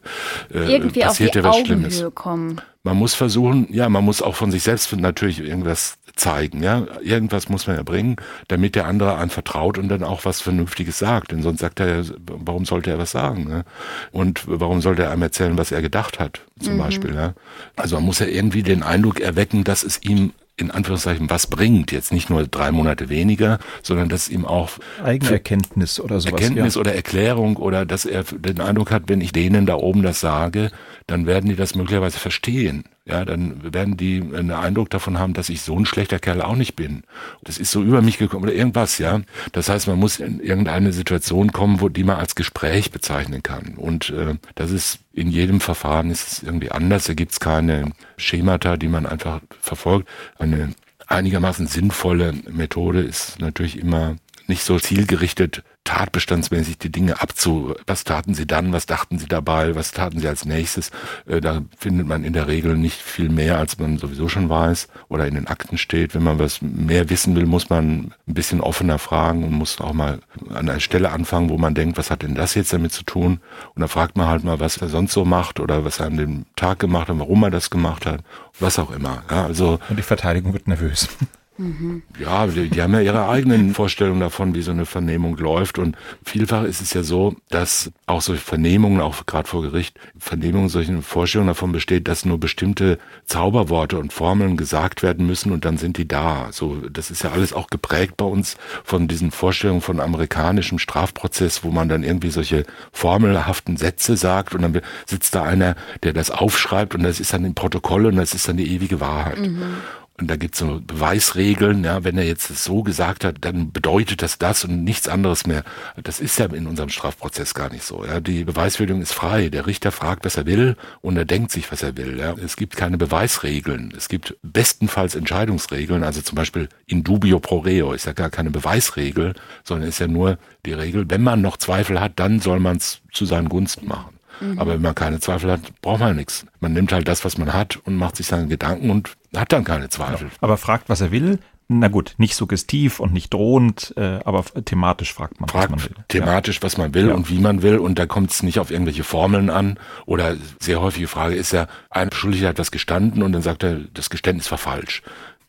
[0.52, 2.14] äh, Irgendwie passiert dir was Augenhöhe Schlimmes.
[2.14, 2.60] Kommen.
[2.84, 6.86] Man muss versuchen, ja, man muss auch von sich selbst natürlich irgendwas zeigen, ja.
[7.02, 8.16] Irgendwas muss man ja bringen,
[8.48, 11.32] damit der andere einen vertraut und dann auch was Vernünftiges sagt.
[11.32, 13.44] Denn sonst sagt er, warum sollte er was sagen?
[13.44, 13.64] Ne?
[14.12, 16.78] Und warum sollte er einem erzählen, was er gedacht hat, zum mhm.
[16.78, 17.32] Beispiel, ja.
[17.74, 21.92] Also man muss ja irgendwie den Eindruck erwecken, dass es ihm in Anführungszeichen was bringt.
[21.92, 24.70] Jetzt nicht nur drei Monate weniger, sondern dass ihm auch
[25.02, 26.40] Eigenerkenntnis oder sowas.
[26.40, 26.80] Erkenntnis ja.
[26.80, 30.70] oder Erklärung oder dass er den Eindruck hat, wenn ich denen da oben das sage,
[31.06, 32.84] dann werden die das möglicherweise verstehen.
[33.06, 36.56] Ja, dann werden die einen Eindruck davon haben, dass ich so ein schlechter Kerl auch
[36.56, 37.02] nicht bin.
[37.42, 39.20] Das ist so über mich gekommen oder irgendwas, ja.
[39.52, 43.74] Das heißt, man muss in irgendeine Situation kommen, wo die man als Gespräch bezeichnen kann.
[43.76, 47.04] Und äh, das ist in jedem Verfahren ist es irgendwie anders.
[47.04, 50.08] Da gibt's keine Schemata, die man einfach verfolgt.
[50.38, 50.74] Eine
[51.06, 54.16] einigermaßen sinnvolle Methode ist natürlich immer
[54.48, 59.74] nicht so zielgerichtet tatbestandsmäßig die Dinge abzu, was taten sie dann, was dachten sie dabei,
[59.74, 60.90] was taten sie als nächstes.
[61.26, 64.88] Äh, da findet man in der Regel nicht viel mehr, als man sowieso schon weiß
[65.08, 66.14] oder in den Akten steht.
[66.14, 69.92] Wenn man was mehr wissen will, muss man ein bisschen offener fragen und muss auch
[69.92, 73.04] mal an einer Stelle anfangen, wo man denkt, was hat denn das jetzt damit zu
[73.04, 73.40] tun?
[73.74, 76.16] Und da fragt man halt mal, was er sonst so macht oder was er an
[76.16, 78.20] dem Tag gemacht hat, warum er das gemacht hat,
[78.58, 79.22] was auch immer.
[79.30, 81.08] Ja, also und die Verteidigung wird nervös.
[81.56, 82.02] Mhm.
[82.18, 85.78] Ja, die, die, haben ja ihre eigenen Vorstellungen davon, wie so eine Vernehmung läuft.
[85.78, 90.68] Und vielfach ist es ja so, dass auch solche Vernehmungen, auch gerade vor Gericht, Vernehmungen
[90.68, 95.78] solche Vorstellungen davon besteht, dass nur bestimmte Zauberworte und Formeln gesagt werden müssen und dann
[95.78, 96.48] sind die da.
[96.50, 101.62] So, das ist ja alles auch geprägt bei uns von diesen Vorstellungen von amerikanischem Strafprozess,
[101.62, 106.30] wo man dann irgendwie solche formelhaften Sätze sagt und dann sitzt da einer, der das
[106.30, 109.38] aufschreibt und das ist dann im Protokoll und das ist dann die ewige Wahrheit.
[109.38, 109.76] Mhm.
[110.16, 114.38] Und da gibt's so Beweisregeln, ja, wenn er jetzt so gesagt hat, dann bedeutet das
[114.38, 115.64] das und nichts anderes mehr.
[116.00, 118.04] Das ist ja in unserem Strafprozess gar nicht so.
[118.04, 118.20] Ja.
[118.20, 119.48] Die Beweisführung ist frei.
[119.48, 122.16] Der Richter fragt, was er will und er denkt sich, was er will.
[122.16, 122.34] Ja.
[122.34, 123.92] Es gibt keine Beweisregeln.
[123.96, 128.50] Es gibt bestenfalls Entscheidungsregeln, also zum Beispiel in dubio pro reo ist ja gar keine
[128.50, 129.34] Beweisregel,
[129.64, 133.00] sondern ist ja nur die Regel, wenn man noch Zweifel hat, dann soll man es
[133.12, 134.13] zu seinen Gunsten machen.
[134.40, 134.58] Mhm.
[134.58, 136.46] Aber wenn man keine Zweifel hat, braucht man nichts.
[136.60, 139.64] Man nimmt halt das, was man hat und macht sich seine Gedanken und hat dann
[139.64, 140.28] keine Zweifel.
[140.28, 140.34] Ja.
[140.40, 141.38] Aber fragt, was er will.
[141.66, 145.96] Na gut, nicht suggestiv und nicht drohend, äh, aber thematisch fragt man, fragt was man
[145.96, 146.04] will.
[146.08, 146.62] Thematisch, ja.
[146.62, 147.14] was man will ja.
[147.14, 147.78] und wie man will.
[147.78, 149.78] Und da kommt es nicht auf irgendwelche Formeln an.
[150.04, 153.80] Oder sehr häufige Frage ist ja, ein Beschuldigter hat was gestanden und dann sagt er,
[153.94, 155.02] das Geständnis war falsch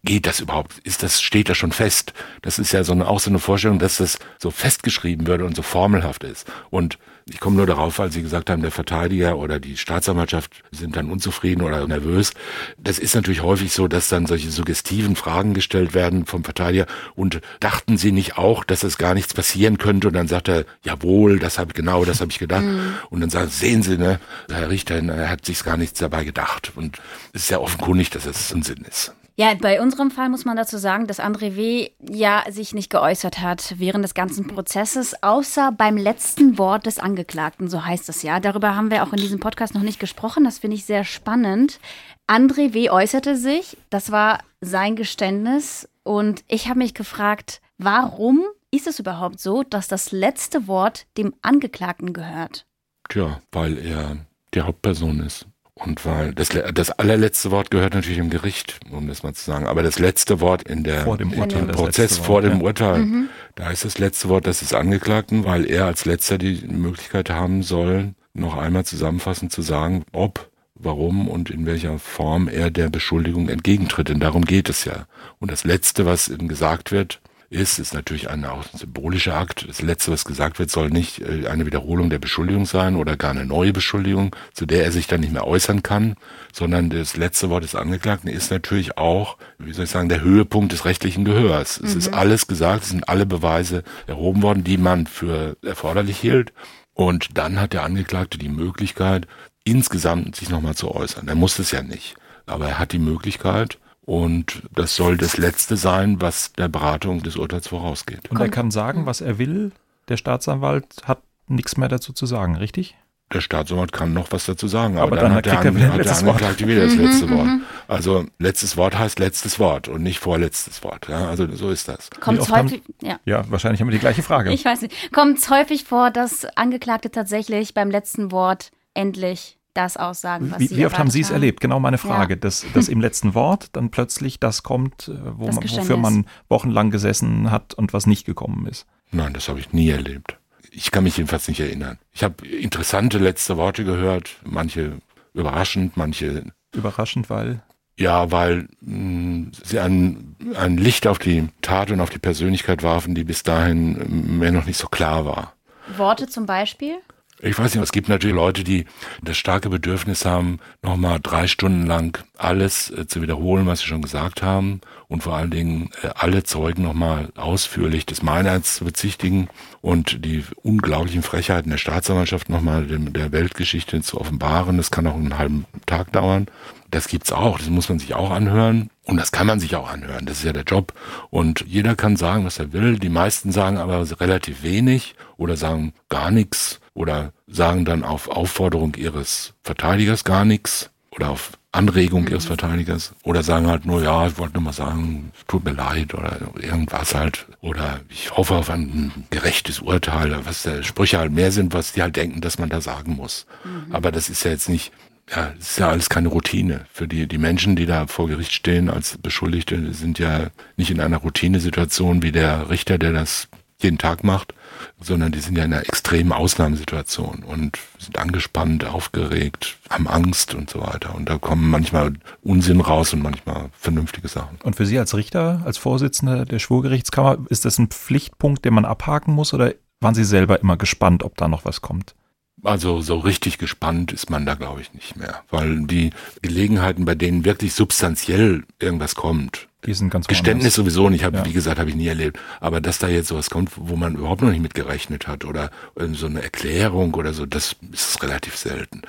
[0.05, 0.77] geht das überhaupt?
[0.83, 2.13] Ist das, steht das schon fest?
[2.41, 5.55] Das ist ja so eine, auch so eine Vorstellung, dass das so festgeschrieben würde und
[5.55, 6.47] so formelhaft ist.
[6.69, 6.97] Und
[7.27, 11.09] ich komme nur darauf, weil Sie gesagt haben, der Verteidiger oder die Staatsanwaltschaft sind dann
[11.09, 12.33] unzufrieden oder nervös.
[12.77, 16.85] Das ist natürlich häufig so, dass dann solche suggestiven Fragen gestellt werden vom Verteidiger.
[17.15, 20.07] Und dachten Sie nicht auch, dass es gar nichts passieren könnte?
[20.07, 22.63] Und dann sagt er, jawohl, das habe ich genau, das habe ich gedacht.
[22.63, 22.93] Mhm.
[23.09, 26.73] Und dann sagt, sehen Sie, ne, Herr Richter, er hat sich gar nichts dabei gedacht.
[26.75, 26.99] Und
[27.33, 29.15] es ist ja offenkundig, dass es Unsinn ist.
[29.37, 31.89] Ja, bei unserem Fall muss man dazu sagen, dass André W.
[32.09, 37.67] ja sich nicht geäußert hat während des ganzen Prozesses, außer beim letzten Wort des Angeklagten,
[37.67, 38.39] so heißt es ja.
[38.39, 40.45] Darüber haben wir auch in diesem Podcast noch nicht gesprochen.
[40.45, 41.81] Das finde ich sehr spannend.
[42.27, 42.89] André W.
[42.89, 45.89] äußerte sich, das war sein Geständnis.
[46.03, 51.33] Und ich habe mich gefragt, warum ist es überhaupt so, dass das letzte Wort dem
[51.41, 52.65] Angeklagten gehört?
[53.09, 54.17] Tja, weil er
[54.53, 55.45] die Hauptperson ist.
[55.77, 59.67] Und weil das, das allerletzte Wort gehört natürlich dem Gericht, um das mal zu sagen.
[59.67, 62.63] Aber das letzte Wort in der vor dem Urteil, im Prozess vor dem ja.
[62.63, 63.29] Urteil, mhm.
[63.55, 67.61] da ist das letzte Wort das des Angeklagten, weil er als letzter die Möglichkeit haben
[67.61, 73.49] soll, noch einmal zusammenfassend zu sagen, ob, warum und in welcher Form er der Beschuldigung
[73.49, 74.07] entgegentritt.
[74.07, 75.07] Denn darum geht es ja.
[75.39, 77.19] Und das letzte, was ihm gesagt wird,
[77.49, 79.67] ist, ist natürlich ein auch symbolischer Akt.
[79.67, 83.31] Das Letzte, was gesagt wird, soll nicht äh, eine Wiederholung der Beschuldigung sein oder gar
[83.31, 86.15] eine neue Beschuldigung, zu der er sich dann nicht mehr äußern kann,
[86.53, 90.71] sondern das letzte Wort des Angeklagten ist natürlich auch, wie soll ich sagen, der Höhepunkt
[90.71, 91.79] des rechtlichen Gehörs.
[91.79, 91.87] Mhm.
[91.87, 92.17] Es ist mhm.
[92.17, 96.53] alles gesagt, es sind alle Beweise erhoben worden, die man für erforderlich hielt.
[96.93, 99.27] Und dann hat der Angeklagte die Möglichkeit,
[99.65, 101.27] insgesamt sich nochmal zu äußern.
[101.27, 102.15] Er muss es ja nicht.
[102.45, 107.37] Aber er hat die Möglichkeit, und das soll das Letzte sein, was der Beratung des
[107.37, 108.29] Urteils vorausgeht.
[108.29, 109.71] Und er kann sagen, was er will.
[110.07, 112.95] Der Staatsanwalt hat nichts mehr dazu zu sagen, richtig?
[113.33, 115.93] Der Staatsanwalt kann noch was dazu sagen, aber, aber dann, dann, hat der, An er
[115.93, 117.45] hat der Angeklagte wieder das mhm, letzte Wort.
[117.45, 117.61] Mhm.
[117.87, 121.07] Also letztes Wort heißt letztes Wort und nicht vorletztes Wort.
[121.09, 122.11] Ja, also so ist das.
[122.11, 123.19] Kommt häufig, haben, ja.
[123.25, 124.53] ja, wahrscheinlich haben wir die gleiche Frage.
[124.53, 125.11] Ich weiß nicht.
[125.11, 130.67] Kommt es häufig vor, dass Angeklagte tatsächlich beim letzten Wort endlich das aussagen, was wie,
[130.67, 131.59] sie Wie oft haben Sie es erlebt?
[131.59, 132.39] Genau meine Frage, ja.
[132.39, 136.25] dass, dass im letzten Wort dann plötzlich das kommt, äh, wo das man, wofür man
[136.49, 138.87] wochenlang gesessen hat und was nicht gekommen ist.
[139.11, 140.37] Nein, das habe ich nie erlebt.
[140.71, 141.99] Ich kann mich jedenfalls nicht erinnern.
[142.11, 144.99] Ich habe interessante letzte Worte gehört, manche
[145.33, 147.61] überraschend, manche überraschend, weil
[147.97, 152.83] ja, weil mh, mm, sie ein, ein Licht auf die Tat und auf die Persönlichkeit
[152.83, 155.53] warfen, die bis dahin mir noch nicht so klar war.
[155.95, 156.97] Worte zum Beispiel?
[157.41, 158.85] Ich weiß nicht, es gibt natürlich Leute, die
[159.21, 164.01] das starke Bedürfnis haben, nochmal drei Stunden lang alles äh, zu wiederholen, was sie schon
[164.01, 164.79] gesagt haben
[165.09, 169.49] und vor allen Dingen äh, alle Zeugen nochmal ausführlich des Meineids zu bezichtigen
[169.81, 174.77] und die unglaublichen Frechheiten der Staatsanwaltschaft nochmal der Weltgeschichte zu offenbaren.
[174.77, 176.47] Das kann auch einen halben Tag dauern.
[176.89, 178.89] Das gibt's auch, das muss man sich auch anhören.
[179.03, 180.93] Und das kann man sich auch anhören, das ist ja der Job.
[181.29, 182.97] Und jeder kann sagen, was er will.
[182.97, 188.95] Die meisten sagen aber relativ wenig oder sagen gar nichts oder sagen dann auf Aufforderung
[188.95, 192.29] ihres Verteidigers gar nichts oder auf Anregung mhm.
[192.29, 196.13] ihres Verteidigers oder sagen halt nur, ja, ich wollte nur mal sagen, tut mir leid
[196.13, 201.51] oder irgendwas halt oder ich hoffe auf ein gerechtes Urteil, was der Sprüche halt mehr
[201.51, 203.45] sind, was die halt denken, dass man da sagen muss.
[203.63, 203.93] Mhm.
[203.93, 204.93] Aber das ist ja jetzt nicht,
[205.29, 206.85] ja, das ist ja alles keine Routine.
[206.93, 211.01] Für die, die Menschen, die da vor Gericht stehen als Beschuldigte, sind ja nicht in
[211.01, 213.49] einer Routinesituation wie der Richter, der das
[213.85, 214.53] jeden Tag macht,
[214.99, 220.69] sondern die sind ja in einer extremen Ausnahmesituation und sind angespannt, aufgeregt, haben Angst und
[220.69, 221.15] so weiter.
[221.15, 224.57] Und da kommen manchmal Unsinn raus und manchmal vernünftige Sachen.
[224.63, 228.85] Und für Sie als Richter, als Vorsitzender der Schwurgerichtskammer, ist das ein Pflichtpunkt, den man
[228.85, 232.15] abhaken muss oder waren Sie selber immer gespannt, ob da noch was kommt?
[232.63, 235.43] Also so richtig gespannt ist man da, glaube ich, nicht mehr.
[235.51, 236.11] Weil die
[236.41, 241.45] Gelegenheiten, bei denen wirklich substanziell irgendwas kommt, die sind ganz Geständnis sowieso nicht, hab, ja.
[241.45, 242.39] wie gesagt, habe ich nie erlebt.
[242.59, 245.69] Aber dass da jetzt sowas kommt, wo man überhaupt noch nicht mit gerechnet hat oder
[246.13, 249.01] so eine Erklärung oder so, das ist relativ selten.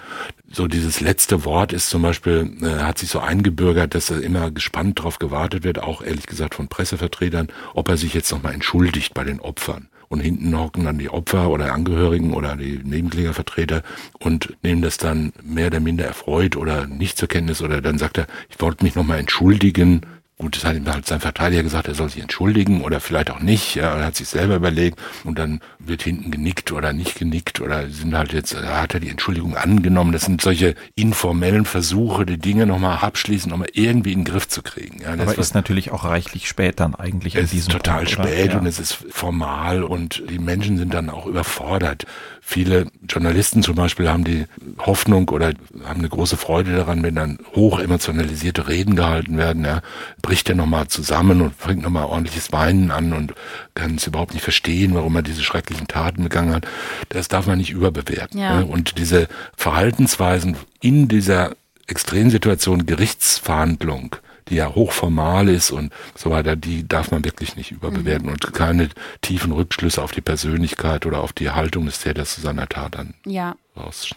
[0.51, 4.51] So dieses letzte Wort ist zum Beispiel, äh, hat sich so eingebürgert, dass da immer
[4.51, 9.15] gespannt drauf gewartet wird, auch ehrlich gesagt von Pressevertretern, ob er sich jetzt nochmal entschuldigt
[9.15, 13.83] bei den Opfern und hinten hocken dann die Opfer oder Angehörigen oder die Nebenklägervertreter
[14.19, 18.19] und nehmen das dann mehr oder minder erfreut oder nicht zur Kenntnis oder dann sagt
[18.19, 20.03] er, ich wollte mich nochmal entschuldigen
[20.39, 23.41] Gut, das hat ihm halt sein Verteidiger gesagt, er soll sich entschuldigen oder vielleicht auch
[23.41, 23.75] nicht.
[23.75, 27.89] Ja, er hat sich selber überlegt und dann wird hinten genickt oder nicht genickt oder
[27.89, 30.13] sind halt jetzt, hat er die Entschuldigung angenommen.
[30.13, 34.61] Das sind solche informellen Versuche, die Dinge nochmal abschließen, nochmal irgendwie in den Griff zu
[34.61, 35.01] kriegen.
[35.01, 37.35] Ja, Aber ist natürlich auch reichlich spät dann eigentlich.
[37.35, 38.59] Es ist total Punkt, spät ja.
[38.59, 42.05] und es ist formal und die Menschen sind dann auch überfordert.
[42.43, 44.45] Viele Journalisten zum Beispiel haben die
[44.79, 49.65] Hoffnung oder haben eine große Freude daran, wenn dann hoch emotionalisierte Reden gehalten werden.
[49.65, 49.81] Ja,
[50.27, 53.33] bricht er nochmal zusammen und fängt nochmal ordentliches Weinen an und
[53.75, 56.67] kann es überhaupt nicht verstehen, warum er diese schrecklichen Taten begangen hat.
[57.11, 58.41] Das darf man nicht überbewerten.
[58.41, 58.59] Ja.
[58.59, 58.67] Ne?
[58.67, 61.55] Und diese Verhaltensweisen in dieser
[61.87, 64.17] Extremsituation Gerichtsverhandlung,
[64.49, 68.33] die ja hochformal ist und so weiter, die darf man wirklich nicht überbewerten mhm.
[68.33, 68.89] und keine
[69.21, 73.15] tiefen Rückschlüsse auf die Persönlichkeit oder auf die Haltung des Täters zu seiner Tat dann.
[73.25, 73.57] Ja.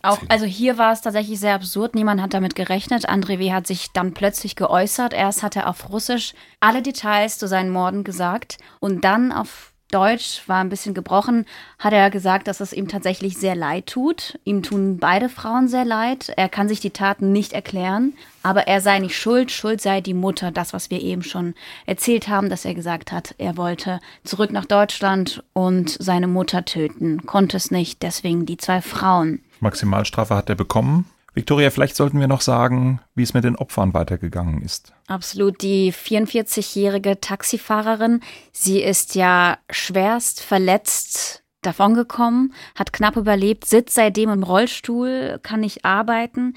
[0.04, 1.94] Auch, also hier war es tatsächlich sehr absurd.
[1.94, 3.10] Niemand hat damit gerechnet.
[3.10, 3.52] André W.
[3.52, 5.14] hat sich dann plötzlich geäußert.
[5.14, 10.44] Erst hat er auf Russisch alle Details zu seinen Morden gesagt und dann auf Deutsch
[10.48, 11.46] war ein bisschen gebrochen,
[11.80, 14.40] hat er gesagt, dass es ihm tatsächlich sehr leid tut.
[14.44, 16.32] Ihm tun beide Frauen sehr leid.
[16.38, 18.14] Er kann sich die Taten nicht erklären,
[18.44, 19.52] aber er sei nicht schuld.
[19.52, 20.52] Schuld sei die Mutter.
[20.52, 21.56] Das, was wir eben schon
[21.88, 27.26] erzählt haben, dass er gesagt hat, er wollte zurück nach Deutschland und seine Mutter töten,
[27.26, 28.04] konnte es nicht.
[28.04, 29.42] Deswegen die zwei Frauen.
[29.60, 31.06] Maximalstrafe hat er bekommen.
[31.40, 34.92] Victoria, vielleicht sollten wir noch sagen, wie es mit den Opfern weitergegangen ist.
[35.08, 35.62] Absolut.
[35.62, 38.20] Die 44-jährige Taxifahrerin,
[38.52, 45.86] sie ist ja schwerst verletzt davongekommen, hat knapp überlebt, sitzt seitdem im Rollstuhl, kann nicht
[45.86, 46.56] arbeiten.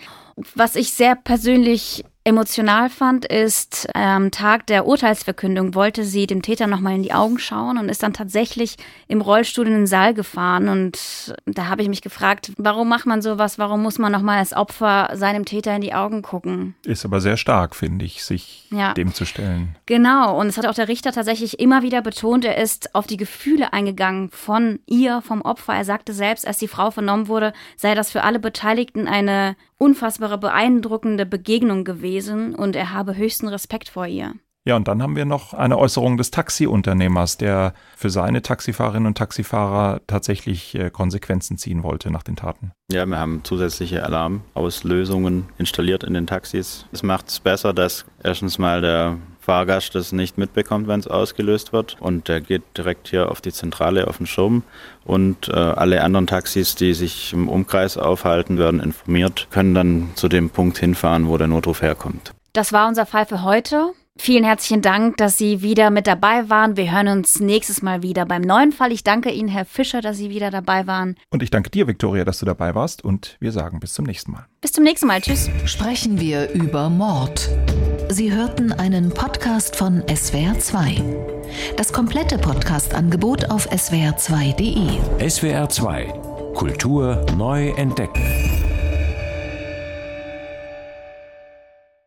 [0.57, 6.69] Was ich sehr persönlich emotional fand, ist, am Tag der Urteilsverkündung wollte sie dem Täter
[6.69, 8.77] nochmal in die Augen schauen und ist dann tatsächlich
[9.09, 10.69] im Rollstuhl in den Saal gefahren.
[10.69, 13.59] Und da habe ich mich gefragt, warum macht man sowas?
[13.59, 16.77] Warum muss man nochmal als Opfer seinem Täter in die Augen gucken?
[16.85, 18.93] Ist aber sehr stark, finde ich, sich ja.
[18.95, 19.77] dem zu stellen.
[19.87, 20.39] Genau.
[20.39, 23.73] Und es hat auch der Richter tatsächlich immer wieder betont, er ist auf die Gefühle
[23.73, 25.75] eingegangen von ihr, vom Opfer.
[25.75, 30.39] Er sagte selbst, als die Frau vernommen wurde, sei das für alle Beteiligten eine unfassbare,
[30.39, 32.12] beeindruckende Begegnung gewesen
[32.55, 34.35] und er habe höchsten Respekt vor ihr.
[34.65, 39.19] Ja, und dann haben wir noch eine Äußerung des Taxiunternehmers, der für seine Taxifahrerinnen und
[39.19, 42.71] Taxifahrer tatsächlich äh, Konsequenzen ziehen wollte nach den Taten.
[42.91, 46.87] Ja, wir haben zusätzliche Alarmauslösungen installiert in den Taxis.
[46.93, 51.73] Es macht es besser, dass erstens mal der Fahrgast das nicht mitbekommt, wenn es ausgelöst
[51.73, 51.97] wird.
[51.99, 54.63] Und der geht direkt hier auf die Zentrale, auf den Schirm.
[55.05, 60.29] Und äh, alle anderen Taxis, die sich im Umkreis aufhalten, werden informiert, können dann zu
[60.29, 62.33] dem Punkt hinfahren, wo der Notruf herkommt.
[62.53, 63.93] Das war unser Fall für heute.
[64.19, 66.77] Vielen herzlichen Dank, dass Sie wieder mit dabei waren.
[66.77, 68.93] Wir hören uns nächstes Mal wieder beim neuen Fall.
[68.93, 71.17] Ich danke Ihnen, Herr Fischer, dass Sie wieder dabei waren.
[71.31, 73.03] Und ich danke dir, Viktoria, dass du dabei warst.
[73.05, 74.47] Und wir sagen bis zum nächsten Mal.
[74.61, 75.21] Bis zum nächsten Mal.
[75.21, 75.49] Tschüss.
[75.65, 77.49] Sprechen wir über Mord.
[78.11, 81.03] Sie hörten einen Podcast von SWR2.
[81.77, 84.99] Das komplette Podcast-Angebot auf swr2.de.
[85.27, 88.72] SWR2 Kultur neu entdecken.